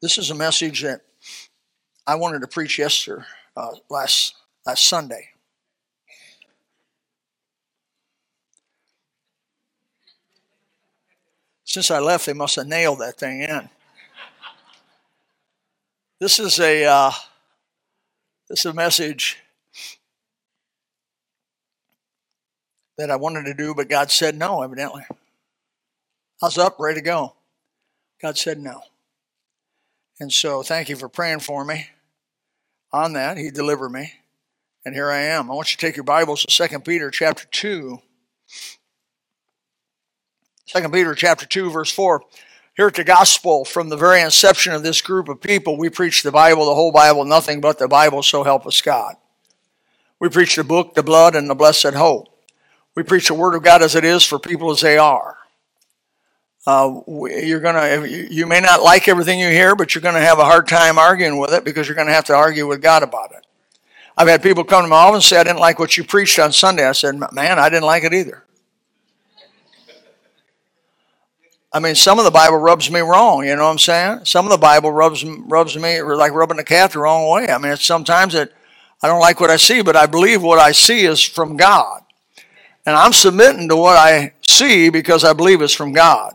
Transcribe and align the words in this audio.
This 0.00 0.16
is 0.16 0.30
a 0.30 0.34
message 0.34 0.82
that 0.82 1.00
I 2.06 2.14
wanted 2.14 2.40
to 2.42 2.46
preach 2.46 2.78
yesterday, 2.78 3.24
uh, 3.56 3.72
last 3.90 4.36
last 4.64 4.86
Sunday. 4.86 5.30
Since 11.64 11.90
I 11.90 11.98
left, 11.98 12.26
they 12.26 12.32
must 12.32 12.54
have 12.56 12.68
nailed 12.68 13.00
that 13.00 13.18
thing 13.18 13.40
in. 13.40 13.68
This 16.20 16.38
is 16.38 16.60
a 16.60 16.84
uh, 16.84 17.10
this 18.48 18.60
is 18.60 18.66
a 18.66 18.74
message 18.74 19.38
that 22.98 23.10
I 23.10 23.16
wanted 23.16 23.46
to 23.46 23.54
do, 23.54 23.74
but 23.74 23.88
God 23.88 24.12
said 24.12 24.36
no. 24.36 24.62
Evidently, 24.62 25.02
I 25.10 25.14
was 26.46 26.56
up, 26.56 26.76
ready 26.78 27.00
to 27.00 27.04
go. 27.04 27.34
God 28.22 28.38
said 28.38 28.60
no. 28.60 28.80
And 30.20 30.32
so 30.32 30.62
thank 30.62 30.88
you 30.88 30.96
for 30.96 31.08
praying 31.08 31.40
for 31.40 31.64
me 31.64 31.86
on 32.92 33.12
that. 33.12 33.36
He 33.36 33.50
delivered 33.50 33.90
me. 33.90 34.12
And 34.84 34.94
here 34.94 35.10
I 35.10 35.20
am. 35.20 35.50
I 35.50 35.54
want 35.54 35.72
you 35.72 35.76
to 35.76 35.86
take 35.86 35.96
your 35.96 36.04
Bibles 36.04 36.44
to 36.44 36.68
2 36.68 36.80
Peter 36.80 37.10
chapter 37.10 37.46
2. 37.50 38.00
2 40.66 40.88
Peter 40.88 41.14
chapter 41.14 41.46
2, 41.46 41.70
verse 41.70 41.92
4. 41.92 42.22
Here 42.76 42.86
at 42.86 42.94
the 42.94 43.04
gospel, 43.04 43.64
from 43.64 43.88
the 43.88 43.96
very 43.96 44.20
inception 44.20 44.72
of 44.72 44.82
this 44.82 45.02
group 45.02 45.28
of 45.28 45.40
people, 45.40 45.76
we 45.76 45.90
preach 45.90 46.22
the 46.22 46.32
Bible, 46.32 46.66
the 46.66 46.74
whole 46.74 46.92
Bible, 46.92 47.24
nothing 47.24 47.60
but 47.60 47.78
the 47.78 47.88
Bible, 47.88 48.22
so 48.22 48.44
help 48.44 48.66
us 48.66 48.80
God. 48.80 49.16
We 50.20 50.28
preach 50.28 50.56
the 50.56 50.64
book, 50.64 50.94
the 50.94 51.02
blood, 51.02 51.34
and 51.34 51.50
the 51.50 51.54
blessed 51.54 51.94
hope. 51.94 52.28
We 52.94 53.02
preach 53.02 53.28
the 53.28 53.34
Word 53.34 53.54
of 53.54 53.62
God 53.62 53.82
as 53.82 53.94
it 53.94 54.04
is 54.04 54.24
for 54.24 54.38
people 54.38 54.70
as 54.70 54.80
they 54.80 54.96
are. 54.98 55.36
Uh, 56.68 57.00
you're 57.08 57.60
gonna 57.60 58.06
you 58.06 58.46
may 58.46 58.60
not 58.60 58.82
like 58.82 59.08
everything 59.08 59.40
you 59.40 59.48
hear, 59.48 59.74
but 59.74 59.94
you're 59.94 60.02
gonna 60.02 60.20
have 60.20 60.38
a 60.38 60.44
hard 60.44 60.68
time 60.68 60.98
arguing 60.98 61.38
with 61.38 61.50
it 61.50 61.64
because 61.64 61.88
you're 61.88 61.96
gonna 61.96 62.12
have 62.12 62.26
to 62.26 62.34
argue 62.34 62.66
with 62.66 62.82
God 62.82 63.02
about 63.02 63.32
it. 63.32 63.46
I've 64.18 64.28
had 64.28 64.42
people 64.42 64.64
come 64.64 64.82
to 64.82 64.88
my 64.88 64.96
office 64.96 65.14
and 65.14 65.24
say, 65.24 65.38
"I 65.38 65.44
didn't 65.44 65.60
like 65.60 65.78
what 65.78 65.96
you 65.96 66.04
preached 66.04 66.38
on 66.38 66.52
Sunday." 66.52 66.86
I 66.86 66.92
said, 66.92 67.18
"Man, 67.32 67.58
I 67.58 67.70
didn't 67.70 67.86
like 67.86 68.04
it 68.04 68.12
either." 68.12 68.44
I 71.72 71.78
mean, 71.80 71.94
some 71.94 72.18
of 72.18 72.26
the 72.26 72.30
Bible 72.30 72.58
rubs 72.58 72.90
me 72.90 73.00
wrong. 73.00 73.46
You 73.46 73.56
know 73.56 73.64
what 73.64 73.70
I'm 73.70 73.78
saying? 73.78 74.26
Some 74.26 74.44
of 74.44 74.50
the 74.50 74.58
Bible 74.58 74.92
rubs 74.92 75.24
rubs 75.24 75.74
me 75.74 76.02
like 76.02 76.32
rubbing 76.32 76.58
the 76.58 76.64
cat 76.64 76.92
the 76.92 76.98
wrong 76.98 77.30
way. 77.30 77.48
I 77.48 77.56
mean, 77.56 77.72
it's 77.72 77.86
sometimes 77.86 78.34
it 78.34 78.52
I 79.02 79.08
don't 79.08 79.20
like 79.20 79.40
what 79.40 79.48
I 79.48 79.56
see, 79.56 79.80
but 79.80 79.96
I 79.96 80.04
believe 80.04 80.42
what 80.42 80.58
I 80.58 80.72
see 80.72 81.06
is 81.06 81.22
from 81.22 81.56
God, 81.56 82.02
and 82.84 82.94
I'm 82.94 83.14
submitting 83.14 83.70
to 83.70 83.76
what 83.76 83.96
I 83.96 84.34
see 84.46 84.90
because 84.90 85.24
I 85.24 85.32
believe 85.32 85.62
it's 85.62 85.72
from 85.72 85.94
God. 85.94 86.34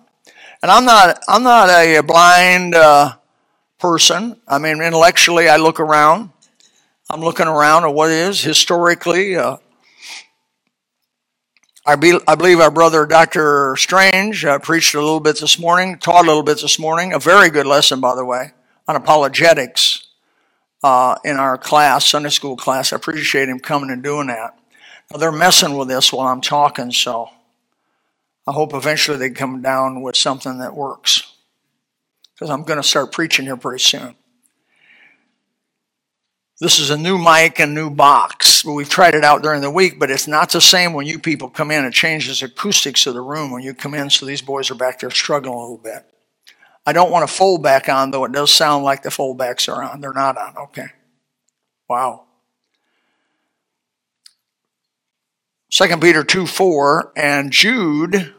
And 0.63 0.71
I'm 0.71 0.85
not, 0.85 1.21
I'm 1.27 1.43
not 1.43 1.69
a 1.69 1.99
blind 1.99 2.73
uh, 2.73 3.15
person. 3.79 4.39
I 4.47 4.59
mean, 4.59 4.81
intellectually, 4.81 5.49
I 5.49 5.57
look 5.57 5.81
around. 5.81 6.29
I'm 7.09 7.19
looking 7.19 7.47
around 7.47 7.83
at 7.83 7.93
what 7.93 8.11
is 8.11 8.41
historically. 8.41 9.35
Uh, 9.35 9.57
I, 11.85 11.97
be, 11.97 12.17
I, 12.25 12.35
believe 12.35 12.61
our 12.61 12.71
brother 12.71 13.05
Dr. 13.05 13.75
Strange 13.77 14.45
uh, 14.45 14.57
preached 14.57 14.95
a 14.95 15.01
little 15.01 15.19
bit 15.19 15.37
this 15.37 15.59
morning, 15.59 15.97
taught 15.97 16.23
a 16.23 16.27
little 16.27 16.43
bit 16.43 16.61
this 16.61 16.79
morning. 16.79 17.11
A 17.11 17.19
very 17.19 17.49
good 17.49 17.67
lesson, 17.67 17.99
by 17.99 18.15
the 18.15 18.23
way, 18.23 18.53
on 18.87 18.95
apologetics 18.95 20.07
uh, 20.81 21.15
in 21.25 21.35
our 21.35 21.57
class, 21.57 22.07
Sunday 22.07 22.29
school 22.29 22.55
class. 22.55 22.93
I 22.93 22.95
appreciate 22.95 23.49
him 23.49 23.59
coming 23.59 23.89
and 23.89 24.01
doing 24.01 24.27
that. 24.27 24.57
Now, 25.11 25.17
they're 25.17 25.33
messing 25.33 25.77
with 25.77 25.89
this 25.89 26.13
while 26.13 26.29
I'm 26.29 26.39
talking, 26.39 26.93
so 26.93 27.31
I 28.45 28.51
hope 28.51 28.73
eventually 28.73 29.17
they 29.17 29.29
come 29.29 29.61
down 29.61 30.01
with 30.01 30.15
something 30.15 30.57
that 30.59 30.75
works. 30.75 31.33
Because 32.33 32.49
I'm 32.49 32.63
going 32.63 32.81
to 32.81 32.87
start 32.87 33.11
preaching 33.11 33.45
here 33.45 33.57
pretty 33.57 33.81
soon. 33.81 34.15
This 36.59 36.79
is 36.79 36.89
a 36.89 36.97
new 36.97 37.17
mic 37.17 37.59
and 37.59 37.73
new 37.73 37.89
box. 37.89 38.63
We've 38.63 38.89
tried 38.89 39.15
it 39.15 39.23
out 39.23 39.41
during 39.41 39.61
the 39.61 39.71
week, 39.71 39.99
but 39.99 40.11
it's 40.11 40.27
not 40.27 40.51
the 40.51 40.61
same 40.61 40.93
when 40.93 41.05
you 41.05 41.19
people 41.19 41.49
come 41.49 41.71
in. 41.71 41.83
It 41.83 41.93
changes 41.93 42.39
the 42.39 42.45
acoustics 42.45 43.05
of 43.05 43.15
the 43.15 43.21
room 43.21 43.51
when 43.51 43.63
you 43.63 43.73
come 43.73 43.93
in, 43.93 44.09
so 44.09 44.25
these 44.25 44.41
boys 44.41 44.71
are 44.71 44.75
back 44.75 44.99
there 44.99 45.09
struggling 45.09 45.53
a 45.53 45.59
little 45.59 45.77
bit. 45.77 46.05
I 46.85 46.93
don't 46.93 47.11
want 47.11 47.27
to 47.27 47.33
fold 47.33 47.63
back 47.63 47.89
on, 47.89 48.11
though 48.11 48.25
it 48.25 48.31
does 48.31 48.51
sound 48.51 48.83
like 48.83 49.03
the 49.03 49.11
fold 49.11 49.37
backs 49.37 49.67
are 49.67 49.83
on. 49.83 50.01
They're 50.01 50.13
not 50.13 50.37
on. 50.37 50.57
Okay. 50.57 50.87
Wow. 51.89 52.25
2 55.73 55.97
Peter 55.97 56.23
2 56.23 56.45
4 56.45 57.13
and 57.15 57.51
Jude, 57.51 58.35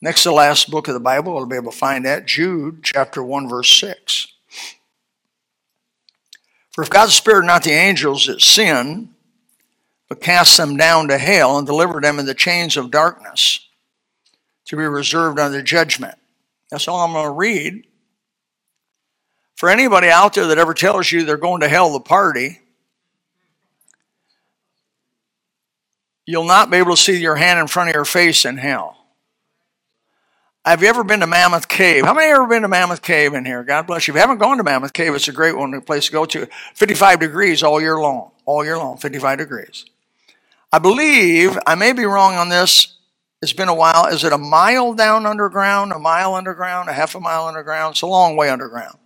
next 0.00 0.22
to 0.22 0.28
the 0.28 0.34
last 0.36 0.70
book 0.70 0.86
of 0.86 0.94
the 0.94 1.00
Bible, 1.00 1.34
we'll 1.34 1.46
be 1.46 1.56
able 1.56 1.72
to 1.72 1.76
find 1.76 2.04
that. 2.04 2.26
Jude 2.26 2.84
chapter 2.84 3.24
1, 3.24 3.48
verse 3.48 3.68
6. 3.80 4.28
For 6.70 6.82
if 6.82 6.90
God 6.90 7.10
spared 7.10 7.44
not 7.44 7.64
the 7.64 7.72
angels 7.72 8.28
that 8.28 8.40
sin, 8.40 9.10
but 10.08 10.20
cast 10.20 10.56
them 10.56 10.76
down 10.76 11.08
to 11.08 11.18
hell 11.18 11.58
and 11.58 11.66
delivered 11.66 12.04
them 12.04 12.20
in 12.20 12.26
the 12.26 12.34
chains 12.34 12.76
of 12.76 12.92
darkness 12.92 13.58
to 14.66 14.76
be 14.76 14.84
reserved 14.84 15.40
under 15.40 15.60
judgment. 15.60 16.14
That's 16.70 16.86
all 16.86 17.00
I'm 17.00 17.14
going 17.14 17.24
to 17.24 17.30
read. 17.32 17.84
For 19.56 19.68
anybody 19.68 20.08
out 20.08 20.34
there 20.34 20.46
that 20.46 20.58
ever 20.58 20.74
tells 20.74 21.10
you 21.10 21.24
they're 21.24 21.36
going 21.36 21.62
to 21.62 21.68
hell 21.68 21.92
the 21.92 21.98
party, 21.98 22.60
you'll 26.26 26.44
not 26.44 26.70
be 26.70 26.78
able 26.78 26.92
to 26.92 27.00
see 27.00 27.20
your 27.20 27.36
hand 27.36 27.58
in 27.58 27.66
front 27.66 27.90
of 27.90 27.94
your 27.94 28.04
face 28.04 28.44
in 28.44 28.56
hell. 28.56 28.96
Have 30.64 30.82
you 30.82 30.88
ever 30.88 31.04
been 31.04 31.20
to 31.20 31.26
Mammoth 31.26 31.68
Cave? 31.68 32.06
How 32.06 32.14
many 32.14 32.32
ever 32.32 32.46
been 32.46 32.62
to 32.62 32.68
Mammoth 32.68 33.02
Cave 33.02 33.34
in 33.34 33.44
here? 33.44 33.62
God 33.64 33.86
bless 33.86 34.08
you. 34.08 34.12
If 34.12 34.16
you 34.16 34.20
haven't 34.22 34.38
gone 34.38 34.56
to 34.56 34.62
Mammoth 34.62 34.94
Cave, 34.94 35.14
it's 35.14 35.28
a 35.28 35.32
great 35.32 35.56
one, 35.56 35.74
a 35.74 35.82
place 35.82 36.06
to 36.06 36.12
go 36.12 36.24
to. 36.24 36.48
55 36.74 37.20
degrees 37.20 37.62
all 37.62 37.80
year 37.82 37.98
long. 37.98 38.30
All 38.46 38.64
year 38.64 38.78
long, 38.78 38.96
55 38.96 39.38
degrees. 39.38 39.84
I 40.72 40.78
believe, 40.78 41.58
I 41.66 41.74
may 41.74 41.92
be 41.92 42.04
wrong 42.04 42.34
on 42.34 42.48
this, 42.48 42.96
it's 43.42 43.52
been 43.52 43.68
a 43.68 43.74
while. 43.74 44.06
Is 44.06 44.24
it 44.24 44.32
a 44.32 44.38
mile 44.38 44.94
down 44.94 45.26
underground, 45.26 45.92
a 45.92 45.98
mile 45.98 46.34
underground, 46.34 46.88
a 46.88 46.94
half 46.94 47.14
a 47.14 47.20
mile 47.20 47.46
underground? 47.46 47.92
It's 47.92 48.02
a 48.02 48.06
long 48.06 48.36
way 48.36 48.48
underground. 48.48 48.96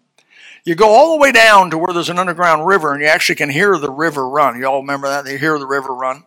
You 0.64 0.76
go 0.76 0.90
all 0.90 1.16
the 1.16 1.20
way 1.20 1.32
down 1.32 1.70
to 1.70 1.78
where 1.78 1.92
there's 1.92 2.08
an 2.08 2.20
underground 2.20 2.66
river 2.66 2.92
and 2.92 3.02
you 3.02 3.08
actually 3.08 3.34
can 3.34 3.50
hear 3.50 3.76
the 3.78 3.90
river 3.90 4.28
run. 4.28 4.56
You 4.58 4.66
all 4.66 4.80
remember 4.80 5.08
that? 5.08 5.26
You 5.26 5.38
hear 5.38 5.58
the 5.58 5.66
river 5.66 5.92
run. 5.92 6.22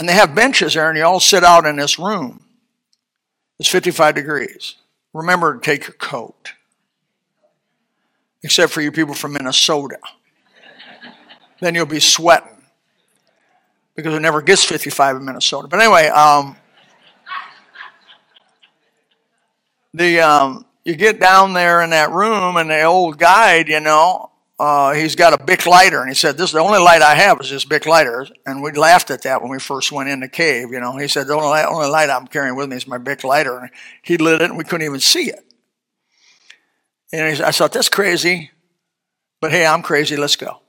And 0.00 0.08
they 0.08 0.14
have 0.14 0.34
benches 0.34 0.72
there, 0.72 0.88
and 0.88 0.96
you 0.96 1.04
all 1.04 1.20
sit 1.20 1.44
out 1.44 1.66
in 1.66 1.76
this 1.76 1.98
room. 1.98 2.42
It's 3.58 3.68
55 3.68 4.14
degrees. 4.14 4.76
Remember 5.12 5.52
to 5.52 5.60
take 5.60 5.82
your 5.82 5.92
coat, 5.92 6.54
except 8.42 8.72
for 8.72 8.80
you 8.80 8.90
people 8.90 9.12
from 9.12 9.34
Minnesota. 9.34 9.98
then 11.60 11.74
you'll 11.74 11.84
be 11.84 12.00
sweating 12.00 12.62
because 13.94 14.14
it 14.14 14.20
never 14.20 14.40
gets 14.40 14.64
55 14.64 15.16
in 15.16 15.24
Minnesota. 15.26 15.68
But 15.68 15.80
anyway, 15.80 16.06
um, 16.08 16.56
the 19.92 20.20
um, 20.20 20.64
you 20.82 20.96
get 20.96 21.20
down 21.20 21.52
there 21.52 21.82
in 21.82 21.90
that 21.90 22.10
room, 22.10 22.56
and 22.56 22.70
the 22.70 22.84
old 22.84 23.18
guide, 23.18 23.68
you 23.68 23.80
know, 23.80 24.29
uh, 24.60 24.92
he's 24.92 25.16
got 25.16 25.32
a 25.32 25.42
Bic 25.42 25.64
lighter, 25.64 26.00
and 26.00 26.10
he 26.10 26.14
said, 26.14 26.36
"This 26.36 26.50
is 26.50 26.52
the 26.52 26.60
only 26.60 26.78
light 26.78 27.00
I 27.00 27.14
have 27.14 27.40
is 27.40 27.48
this 27.48 27.64
Bic 27.64 27.86
lighter." 27.86 28.26
And 28.44 28.62
we 28.62 28.72
laughed 28.72 29.10
at 29.10 29.22
that 29.22 29.40
when 29.40 29.50
we 29.50 29.58
first 29.58 29.90
went 29.90 30.10
in 30.10 30.20
the 30.20 30.28
cave. 30.28 30.70
You 30.70 30.80
know, 30.80 30.98
he 30.98 31.08
said, 31.08 31.28
"The 31.28 31.32
only 31.32 31.48
light, 31.48 31.64
only 31.64 31.88
light 31.88 32.10
I'm 32.10 32.26
carrying 32.26 32.56
with 32.56 32.68
me 32.68 32.76
is 32.76 32.86
my 32.86 32.98
Bic 32.98 33.24
lighter." 33.24 33.58
And 33.58 33.70
he 34.02 34.18
lit 34.18 34.42
it, 34.42 34.50
and 34.50 34.58
we 34.58 34.64
couldn't 34.64 34.86
even 34.86 35.00
see 35.00 35.30
it. 35.30 35.42
And 37.10 37.34
he, 37.34 37.42
I 37.42 37.52
thought, 37.52 37.72
"That's 37.72 37.88
crazy," 37.88 38.50
but 39.40 39.50
hey, 39.50 39.64
I'm 39.64 39.80
crazy. 39.80 40.14
Let's 40.18 40.36
go. 40.36 40.60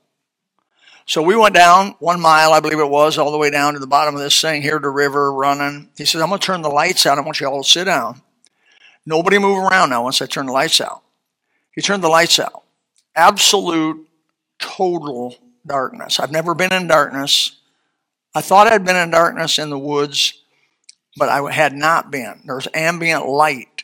So 1.05 1.21
we 1.21 1.35
went 1.35 1.53
down 1.53 1.95
one 1.99 2.21
mile, 2.21 2.53
I 2.53 2.61
believe 2.61 2.79
it 2.79 2.89
was, 2.89 3.17
all 3.17 3.33
the 3.33 3.37
way 3.37 3.49
down 3.49 3.73
to 3.73 3.79
the 3.79 3.87
bottom 3.87 4.15
of 4.15 4.21
this 4.21 4.39
thing. 4.39 4.61
Here, 4.61 4.79
the 4.79 4.87
river 4.87 5.33
running. 5.33 5.89
He 5.97 6.05
said, 6.05 6.21
"I'm 6.21 6.29
going 6.29 6.39
to 6.39 6.45
turn 6.45 6.61
the 6.61 6.69
lights 6.69 7.05
out. 7.05 7.17
I 7.17 7.21
want 7.21 7.41
you 7.41 7.47
all 7.47 7.61
to 7.61 7.69
sit 7.69 7.83
down. 7.83 8.21
Nobody 9.05 9.37
move 9.37 9.57
around 9.57 9.89
now. 9.89 10.03
Once 10.03 10.21
I 10.21 10.27
turn 10.27 10.45
the 10.45 10.53
lights 10.53 10.79
out." 10.79 11.01
He 11.75 11.81
turned 11.81 12.03
the 12.03 12.07
lights 12.07 12.39
out 12.39 12.63
absolute, 13.15 14.07
total 14.59 15.35
darkness. 15.65 16.19
I've 16.19 16.31
never 16.31 16.53
been 16.53 16.73
in 16.73 16.87
darkness. 16.87 17.57
I 18.33 18.41
thought 18.41 18.67
I'd 18.67 18.85
been 18.85 18.95
in 18.95 19.11
darkness 19.11 19.59
in 19.59 19.69
the 19.69 19.77
woods, 19.77 20.41
but 21.17 21.29
I 21.29 21.51
had 21.51 21.73
not 21.73 22.11
been. 22.11 22.41
There's 22.45 22.67
ambient 22.73 23.27
light. 23.27 23.83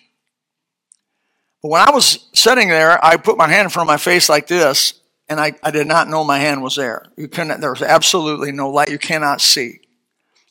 But 1.62 1.70
when 1.70 1.82
I 1.82 1.92
was 1.92 2.28
sitting 2.34 2.70
there, 2.70 3.04
I 3.04 3.18
put 3.18 3.38
my 3.38 3.48
hand 3.48 3.66
in 3.66 3.70
front 3.70 3.90
of 3.90 3.94
my 3.94 3.98
face 3.98 4.30
like 4.30 4.48
this, 4.48 4.94
and 5.28 5.40
I, 5.40 5.54
I 5.62 5.72
did 5.72 5.88
not 5.88 6.08
know 6.08 6.24
my 6.24 6.40
hand 6.40 6.64
was 6.64 6.76
there. 6.76 7.06
You 7.18 7.28
couldn't, 7.28 7.60
there 7.60 7.72
was 7.72 7.82
absolutely 7.82 8.52
no 8.52 8.70
light. 8.70 8.90
You 8.90 9.00
cannot 9.00 9.42
see. 9.42 9.82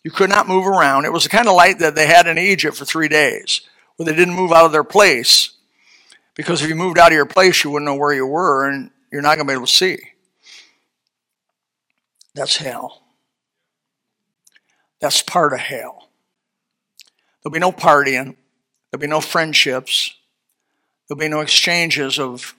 You 0.04 0.10
could 0.10 0.28
not 0.28 0.46
move 0.46 0.66
around. 0.66 1.04
It 1.04 1.12
was 1.12 1.24
the 1.24 1.30
kind 1.30 1.48
of 1.48 1.54
light 1.54 1.78
that 1.78 1.94
they 1.94 2.06
had 2.06 2.26
in 2.26 2.38
Egypt 2.38 2.76
for 2.76 2.84
three 2.84 3.08
days, 3.08 3.62
where 3.96 4.04
they 4.04 4.14
didn't 4.14 4.34
move 4.34 4.52
out 4.52 4.66
of 4.66 4.72
their 4.72 4.84
place. 4.84 5.55
Because 6.36 6.62
if 6.62 6.68
you 6.68 6.74
moved 6.74 6.98
out 6.98 7.12
of 7.12 7.16
your 7.16 7.26
place, 7.26 7.64
you 7.64 7.70
wouldn't 7.70 7.86
know 7.86 7.96
where 7.96 8.12
you 8.12 8.26
were 8.26 8.68
and 8.68 8.90
you're 9.10 9.22
not 9.22 9.36
going 9.36 9.46
to 9.46 9.50
be 9.50 9.54
able 9.54 9.66
to 9.66 9.72
see. 9.72 9.98
That's 12.34 12.58
hell. 12.58 13.02
That's 15.00 15.22
part 15.22 15.52
of 15.52 15.60
hell. 15.60 16.08
There'll 17.42 17.52
be 17.52 17.58
no 17.58 17.72
partying, 17.72 18.36
there'll 18.90 19.00
be 19.00 19.06
no 19.06 19.20
friendships, 19.20 20.16
There'll 21.06 21.18
be 21.18 21.28
no 21.28 21.40
exchanges 21.40 22.18
of, 22.18 22.54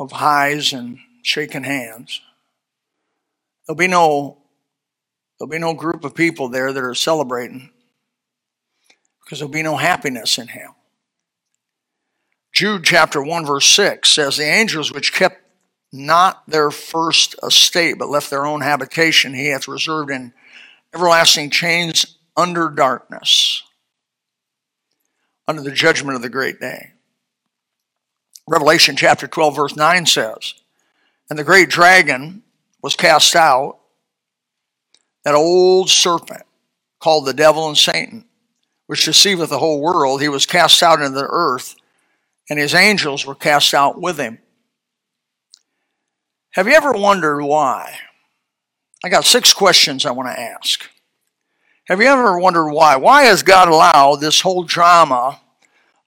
of 0.00 0.12
highs 0.12 0.72
and 0.72 0.98
shaking 1.22 1.64
hands. 1.64 2.20
There'll 3.66 3.76
be 3.76 3.88
no 3.88 4.38
there'll 5.38 5.50
be 5.50 5.58
no 5.58 5.74
group 5.74 6.04
of 6.04 6.14
people 6.14 6.48
there 6.48 6.72
that 6.72 6.82
are 6.82 6.94
celebrating 6.94 7.70
because 9.22 9.40
there'll 9.40 9.52
be 9.52 9.62
no 9.62 9.76
happiness 9.76 10.38
in 10.38 10.46
hell. 10.46 10.76
Jude 12.54 12.84
chapter 12.84 13.22
1 13.22 13.46
verse 13.46 13.66
6 13.66 14.08
says 14.08 14.36
the 14.36 14.44
angels 14.44 14.92
which 14.92 15.12
kept 15.12 15.40
not 15.92 16.42
their 16.48 16.70
first 16.70 17.34
estate 17.42 17.98
but 17.98 18.08
left 18.08 18.30
their 18.30 18.46
own 18.46 18.60
habitation 18.60 19.34
he 19.34 19.48
hath 19.48 19.68
reserved 19.68 20.10
in 20.10 20.32
everlasting 20.94 21.50
chains 21.50 22.16
under 22.36 22.68
darkness 22.68 23.62
under 25.46 25.62
the 25.62 25.70
judgment 25.70 26.16
of 26.16 26.22
the 26.22 26.28
great 26.28 26.58
day. 26.60 26.92
Revelation 28.48 28.96
chapter 28.96 29.26
12 29.26 29.56
verse 29.56 29.76
9 29.76 30.06
says 30.06 30.54
and 31.30 31.38
the 31.38 31.44
great 31.44 31.68
dragon 31.68 32.42
was 32.82 32.96
cast 32.96 33.34
out, 33.34 33.78
that 35.24 35.34
old 35.34 35.88
serpent 35.88 36.42
called 37.00 37.26
the 37.26 37.32
devil 37.32 37.66
and 37.66 37.78
Satan, 37.78 38.26
which 38.86 39.06
deceiveth 39.06 39.48
the 39.48 39.58
whole 39.58 39.80
world, 39.80 40.20
he 40.20 40.28
was 40.28 40.44
cast 40.44 40.82
out 40.82 41.00
into 41.00 41.18
the 41.18 41.26
earth, 41.28 41.76
and 42.48 42.58
his 42.58 42.74
angels 42.74 43.24
were 43.24 43.34
cast 43.34 43.74
out 43.74 44.00
with 44.00 44.18
him. 44.18 44.38
Have 46.52 46.68
you 46.68 46.74
ever 46.74 46.92
wondered 46.92 47.42
why? 47.42 47.98
I 49.04 49.08
got 49.08 49.24
six 49.24 49.52
questions 49.52 50.06
I 50.06 50.12
want 50.12 50.28
to 50.28 50.40
ask. 50.40 50.88
Have 51.86 52.00
you 52.00 52.06
ever 52.06 52.38
wondered 52.38 52.70
why? 52.70 52.96
Why 52.96 53.24
has 53.24 53.42
God 53.42 53.68
allowed 53.68 54.16
this 54.16 54.40
whole 54.40 54.62
drama 54.62 55.40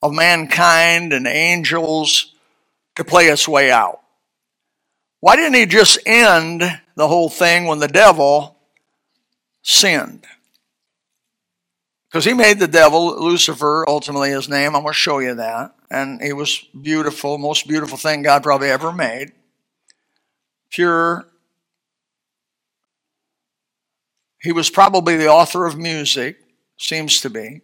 of 0.01 0.13
mankind 0.13 1.13
and 1.13 1.28
angels 1.28 2.34
to 2.95 3.04
play 3.04 3.25
its 3.28 3.48
way 3.48 3.69
out? 3.69 4.01
Why 5.19 5.36
didn't 5.36 5.56
he 5.56 5.66
just 5.66 6.00
end 6.06 6.63
the 6.95 7.07
whole 7.07 7.30
thing 7.30 7.66
when 7.66 7.80
the 7.80 7.88
devil 7.88 8.57
sinned? 9.62 10.25
Because 12.10 12.25
he 12.25 12.34
made 12.34 12.57
the 12.57 12.68
devil, 12.68 13.24
Lucifer, 13.24 13.86
ultimately 13.88 14.30
his 14.30 14.50
name. 14.50 14.75
I'm 14.75 14.81
going 14.81 14.94
to 14.94 14.98
show 14.98 15.19
you 15.19 15.36
that. 15.36 15.75
And 15.89 16.22
he 16.22 16.34
was 16.34 16.66
beautiful, 16.81 17.38
most 17.38 17.68
beautiful 17.68 17.98
thing 17.98 18.22
God 18.22 18.44
probably 18.44 18.69
ever 18.69 18.92
made. 18.92 19.31
Pure. 20.69 21.28
He 24.42 24.51
was 24.51 24.69
probably 24.69 25.18
the 25.18 25.30
author 25.30 25.66
of 25.66 25.78
music, 25.78 26.38
seems 26.78 27.22
to 27.22 27.30
be. 27.30 27.62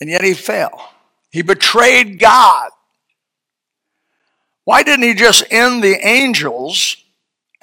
And 0.00 0.08
yet 0.08 0.24
he 0.24 0.34
fell. 0.34 0.92
He 1.30 1.42
betrayed 1.42 2.18
God. 2.18 2.70
Why 4.64 4.82
didn't 4.82 5.04
he 5.04 5.14
just 5.14 5.44
end 5.50 5.82
the 5.82 5.98
angels 6.06 6.96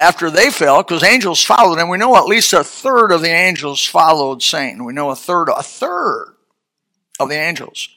after 0.00 0.30
they 0.30 0.50
fell? 0.50 0.82
Because 0.82 1.02
angels 1.02 1.42
followed, 1.42 1.78
and 1.78 1.88
we 1.88 1.96
know 1.96 2.16
at 2.16 2.26
least 2.26 2.52
a 2.52 2.64
third 2.64 3.12
of 3.12 3.22
the 3.22 3.30
angels 3.30 3.84
followed 3.84 4.42
Satan. 4.42 4.84
We 4.84 4.92
know 4.92 5.10
a 5.10 5.16
third, 5.16 5.48
a 5.48 5.62
third 5.62 6.34
of 7.18 7.28
the 7.28 7.36
angels. 7.36 7.88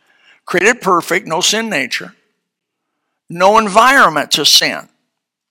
Created 0.52 0.82
perfect, 0.82 1.26
no 1.26 1.40
sin 1.40 1.70
nature, 1.70 2.14
no 3.30 3.58
environment 3.58 4.32
to 4.32 4.46
sin, 4.46 4.90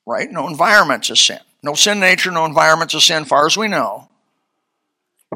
right? 0.05 0.31
No 0.31 0.47
environment 0.47 1.05
to 1.05 1.17
sin. 1.17 1.39
No 1.63 1.73
sin 1.73 2.01
nature, 2.01 2.31
no 2.31 2.45
environment 2.45 2.91
to 2.91 3.01
sin, 3.01 3.25
far 3.25 3.47
as 3.47 3.57
we 3.57 3.67
know. 3.67 4.11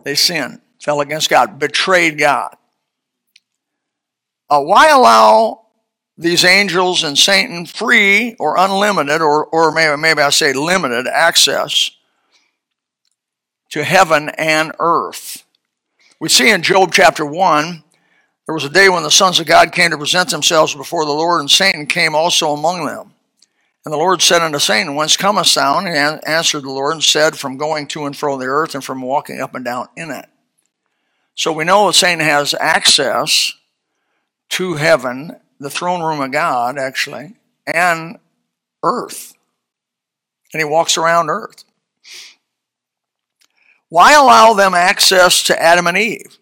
They 0.04 0.16
sinned, 0.16 0.60
fell 0.82 1.00
against 1.00 1.30
God, 1.30 1.58
betrayed 1.58 2.18
God. 2.18 2.54
Uh, 4.50 4.60
why 4.60 4.90
allow 4.90 5.62
these 6.18 6.44
angels 6.44 7.02
and 7.02 7.16
Satan 7.16 7.64
free 7.64 8.36
or 8.38 8.58
unlimited, 8.58 9.22
or, 9.22 9.46
or 9.46 9.72
maybe, 9.72 9.96
maybe 9.96 10.20
I 10.20 10.28
say 10.28 10.52
limited 10.52 11.06
access 11.06 11.90
to 13.70 13.82
heaven 13.82 14.28
and 14.36 14.72
earth. 14.78 15.42
We 16.20 16.28
see 16.28 16.50
in 16.50 16.60
Job 16.60 16.92
chapter 16.92 17.24
1, 17.24 17.83
there 18.46 18.54
was 18.54 18.64
a 18.64 18.70
day 18.70 18.88
when 18.88 19.02
the 19.02 19.10
sons 19.10 19.40
of 19.40 19.46
God 19.46 19.72
came 19.72 19.90
to 19.90 19.98
present 19.98 20.30
themselves 20.30 20.74
before 20.74 21.04
the 21.04 21.12
Lord, 21.12 21.40
and 21.40 21.50
Satan 21.50 21.86
came 21.86 22.14
also 22.14 22.52
among 22.52 22.86
them. 22.86 23.12
And 23.84 23.92
the 23.92 23.98
Lord 23.98 24.22
said 24.22 24.42
unto 24.42 24.58
Satan, 24.58 24.94
Whence 24.94 25.16
comest 25.16 25.54
thou? 25.54 25.78
And 25.78 26.26
answered 26.26 26.62
the 26.62 26.70
Lord 26.70 26.94
and 26.94 27.04
said, 27.04 27.36
From 27.36 27.56
going 27.56 27.86
to 27.88 28.06
and 28.06 28.16
fro 28.16 28.38
the 28.38 28.46
earth 28.46 28.74
and 28.74 28.82
from 28.82 29.02
walking 29.02 29.40
up 29.40 29.54
and 29.54 29.64
down 29.64 29.88
in 29.96 30.10
it. 30.10 30.26
So 31.34 31.52
we 31.52 31.64
know 31.64 31.86
that 31.86 31.94
Satan 31.94 32.20
has 32.20 32.54
access 32.54 33.52
to 34.50 34.74
heaven 34.74 35.36
the 35.58 35.70
throne 35.70 36.02
room 36.02 36.20
of 36.20 36.30
God, 36.30 36.78
actually, 36.78 37.34
and 37.66 38.18
earth. 38.82 39.34
And 40.52 40.60
he 40.60 40.64
walks 40.64 40.96
around 40.96 41.30
earth. 41.30 41.64
Why 43.88 44.12
allow 44.14 44.54
them 44.54 44.74
access 44.74 45.42
to 45.44 45.60
Adam 45.60 45.86
and 45.86 45.98
Eve? 45.98 46.38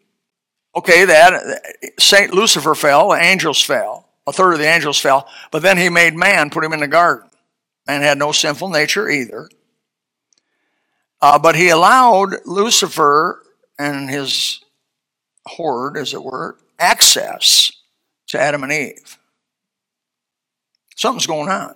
Okay, 0.74 1.04
that 1.04 1.62
Saint 1.98 2.32
Lucifer 2.32 2.74
fell, 2.74 3.10
the 3.10 3.22
angels 3.22 3.62
fell, 3.62 4.08
a 4.26 4.32
third 4.32 4.54
of 4.54 4.58
the 4.58 4.66
angels 4.66 4.98
fell, 4.98 5.28
but 5.50 5.62
then 5.62 5.76
he 5.76 5.88
made 5.88 6.14
man, 6.14 6.48
put 6.48 6.64
him 6.64 6.72
in 6.72 6.80
the 6.80 6.88
garden, 6.88 7.28
and 7.86 8.02
had 8.02 8.18
no 8.18 8.32
sinful 8.32 8.70
nature 8.70 9.08
either. 9.08 9.50
Uh, 11.20 11.38
but 11.38 11.56
he 11.56 11.68
allowed 11.68 12.36
Lucifer 12.46 13.42
and 13.78 14.08
his 14.08 14.60
horde, 15.46 15.96
as 15.96 16.14
it 16.14 16.22
were, 16.22 16.56
access 16.78 17.70
to 18.28 18.40
Adam 18.40 18.62
and 18.62 18.72
Eve. 18.72 19.18
Something's 20.96 21.26
going 21.26 21.48
on. 21.48 21.74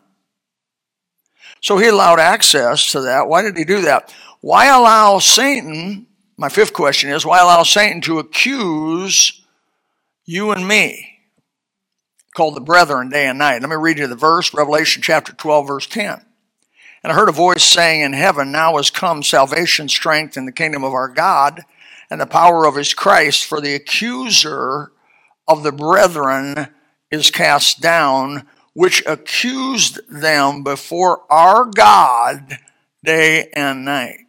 So 1.60 1.78
he 1.78 1.88
allowed 1.88 2.20
access 2.20 2.92
to 2.92 3.02
that. 3.02 3.28
Why 3.28 3.42
did 3.42 3.56
he 3.56 3.64
do 3.64 3.82
that? 3.82 4.14
Why 4.40 4.66
allow 4.66 5.18
Satan? 5.18 6.06
My 6.38 6.48
fifth 6.50 6.74
question 6.74 7.10
is 7.10 7.24
why 7.24 7.40
allow 7.40 7.62
Satan 7.62 8.00
to 8.02 8.18
accuse 8.18 9.42
you 10.26 10.50
and 10.50 10.68
me? 10.68 11.20
Called 12.34 12.56
the 12.56 12.60
brethren 12.60 13.08
day 13.08 13.26
and 13.26 13.38
night. 13.38 13.62
Let 13.62 13.70
me 13.70 13.76
read 13.76 13.98
you 13.98 14.06
the 14.06 14.16
verse, 14.16 14.52
Revelation 14.52 15.02
chapter 15.02 15.32
12, 15.32 15.66
verse 15.66 15.86
10. 15.86 16.20
And 17.02 17.12
I 17.12 17.14
heard 17.14 17.30
a 17.30 17.32
voice 17.32 17.64
saying 17.64 18.02
in 18.02 18.12
heaven, 18.12 18.52
Now 18.52 18.76
is 18.76 18.90
come 18.90 19.22
salvation, 19.22 19.88
strength, 19.88 20.36
in 20.36 20.44
the 20.44 20.52
kingdom 20.52 20.84
of 20.84 20.92
our 20.92 21.08
God, 21.08 21.62
and 22.10 22.20
the 22.20 22.26
power 22.26 22.66
of 22.66 22.74
his 22.74 22.92
Christ, 22.92 23.46
for 23.46 23.60
the 23.60 23.74
accuser 23.74 24.92
of 25.48 25.62
the 25.62 25.72
brethren 25.72 26.68
is 27.10 27.30
cast 27.30 27.80
down, 27.80 28.46
which 28.74 29.02
accused 29.06 30.00
them 30.10 30.62
before 30.62 31.22
our 31.32 31.64
God 31.64 32.58
day 33.02 33.48
and 33.54 33.86
night. 33.86 34.25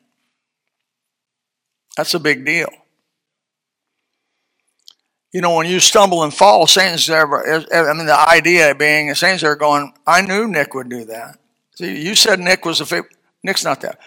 That's 1.97 2.13
a 2.13 2.19
big 2.19 2.45
deal. 2.45 2.69
You 5.33 5.41
know, 5.41 5.55
when 5.55 5.67
you 5.67 5.79
stumble 5.79 6.23
and 6.23 6.33
fall, 6.33 6.67
Satan's 6.67 7.07
there. 7.07 7.27
I 7.27 7.93
mean, 7.93 8.05
the 8.05 8.17
idea 8.17 8.73
being, 8.75 9.13
Satan's 9.15 9.41
there 9.41 9.55
going, 9.55 9.91
I 10.05 10.21
knew 10.21 10.47
Nick 10.47 10.73
would 10.73 10.89
do 10.89 11.05
that. 11.05 11.37
See, 11.75 12.01
you 12.01 12.15
said 12.15 12.39
Nick 12.39 12.63
was 12.65 12.79
a 12.81 12.85
fa- 12.85 13.03
Nick's 13.43 13.65
not 13.65 13.81
that. 13.81 13.99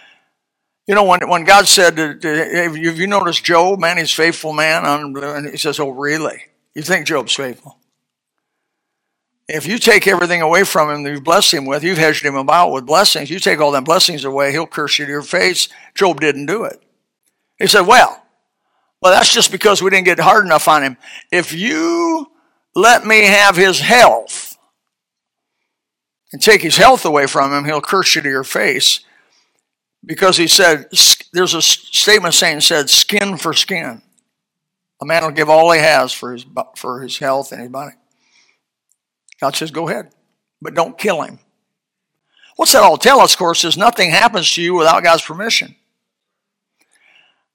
You 0.87 0.95
know, 0.95 1.03
when, 1.03 1.29
when 1.29 1.43
God 1.43 1.67
said, 1.67 1.97
have 1.97 2.75
you 2.75 3.07
noticed 3.07 3.43
Job, 3.43 3.79
man, 3.79 3.97
he's 3.97 4.11
faithful 4.11 4.51
man? 4.51 4.83
And 4.85 5.49
he 5.49 5.57
says, 5.57 5.79
oh, 5.79 5.91
really? 5.91 6.41
You 6.73 6.81
think 6.81 7.05
Job's 7.05 7.35
faithful? 7.35 7.77
If 9.47 9.67
you 9.67 9.77
take 9.77 10.07
everything 10.07 10.41
away 10.41 10.63
from 10.63 10.89
him 10.89 11.03
that 11.03 11.11
you've 11.11 11.23
blessed 11.23 11.53
him 11.53 11.65
with, 11.65 11.83
you've 11.83 11.97
hedged 11.97 12.25
him 12.25 12.35
about 12.35 12.71
with 12.71 12.85
blessings. 12.85 13.29
You 13.29 13.39
take 13.39 13.59
all 13.59 13.71
them 13.71 13.83
blessings 13.83 14.23
away, 14.23 14.51
he'll 14.51 14.65
curse 14.65 14.97
you 14.97 15.05
to 15.05 15.11
your 15.11 15.21
face. 15.21 15.67
Job 15.93 16.19
didn't 16.21 16.45
do 16.45 16.63
it. 16.63 16.81
He 17.61 17.67
said, 17.67 17.81
Well, 17.81 18.21
well, 19.01 19.11
that's 19.13 19.33
just 19.33 19.51
because 19.51 19.81
we 19.81 19.89
didn't 19.89 20.05
get 20.05 20.19
hard 20.19 20.45
enough 20.45 20.67
on 20.67 20.83
him. 20.83 20.97
If 21.31 21.53
you 21.53 22.27
let 22.75 23.05
me 23.05 23.25
have 23.25 23.55
his 23.55 23.79
health 23.79 24.57
and 26.31 26.41
take 26.41 26.61
his 26.61 26.77
health 26.77 27.05
away 27.05 27.27
from 27.27 27.53
him, 27.53 27.65
he'll 27.65 27.81
curse 27.81 28.15
you 28.15 28.21
to 28.21 28.29
your 28.29 28.43
face. 28.43 29.01
Because 30.03 30.37
he 30.37 30.47
said, 30.47 30.87
there's 31.33 31.53
a 31.53 31.61
statement 31.61 32.33
saying 32.33 32.61
said, 32.61 32.89
skin 32.89 33.37
for 33.37 33.53
skin. 33.53 34.01
A 35.01 35.05
man 35.05 35.23
will 35.23 35.31
give 35.31 35.49
all 35.49 35.71
he 35.71 35.79
has 35.79 36.11
for 36.13 36.33
his, 36.33 36.45
for 36.75 37.01
his 37.01 37.17
health 37.17 37.51
and 37.51 37.61
his 37.61 37.69
body. 37.69 37.95
God 39.39 39.55
says, 39.55 39.71
go 39.71 39.87
ahead, 39.87 40.11
but 40.61 40.75
don't 40.75 40.97
kill 40.97 41.21
him. 41.21 41.39
What's 42.55 42.73
that 42.73 42.83
all 42.83 42.97
tell 42.97 43.19
us, 43.19 43.33
of 43.33 43.39
course, 43.39 43.63
is 43.63 43.77
nothing 43.77 44.11
happens 44.11 44.51
to 44.53 44.61
you 44.61 44.75
without 44.75 45.03
God's 45.03 45.23
permission. 45.23 45.75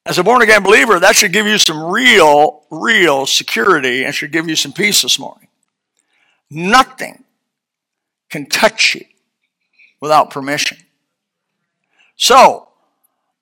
As 0.06 0.18
a 0.18 0.24
born 0.24 0.40
again 0.40 0.62
believer, 0.62 1.00
that 1.00 1.16
should 1.16 1.32
give 1.32 1.46
you 1.46 1.58
some 1.58 1.82
real, 1.82 2.62
real 2.70 3.26
security 3.26 4.04
and 4.04 4.14
should 4.14 4.30
give 4.30 4.48
you 4.48 4.54
some 4.54 4.72
peace 4.72 5.02
this 5.02 5.18
morning. 5.18 5.48
Nothing 6.48 7.24
can 8.30 8.46
touch 8.46 8.94
you 8.94 9.04
without 10.00 10.30
permission. 10.30 10.78
So, 12.14 12.68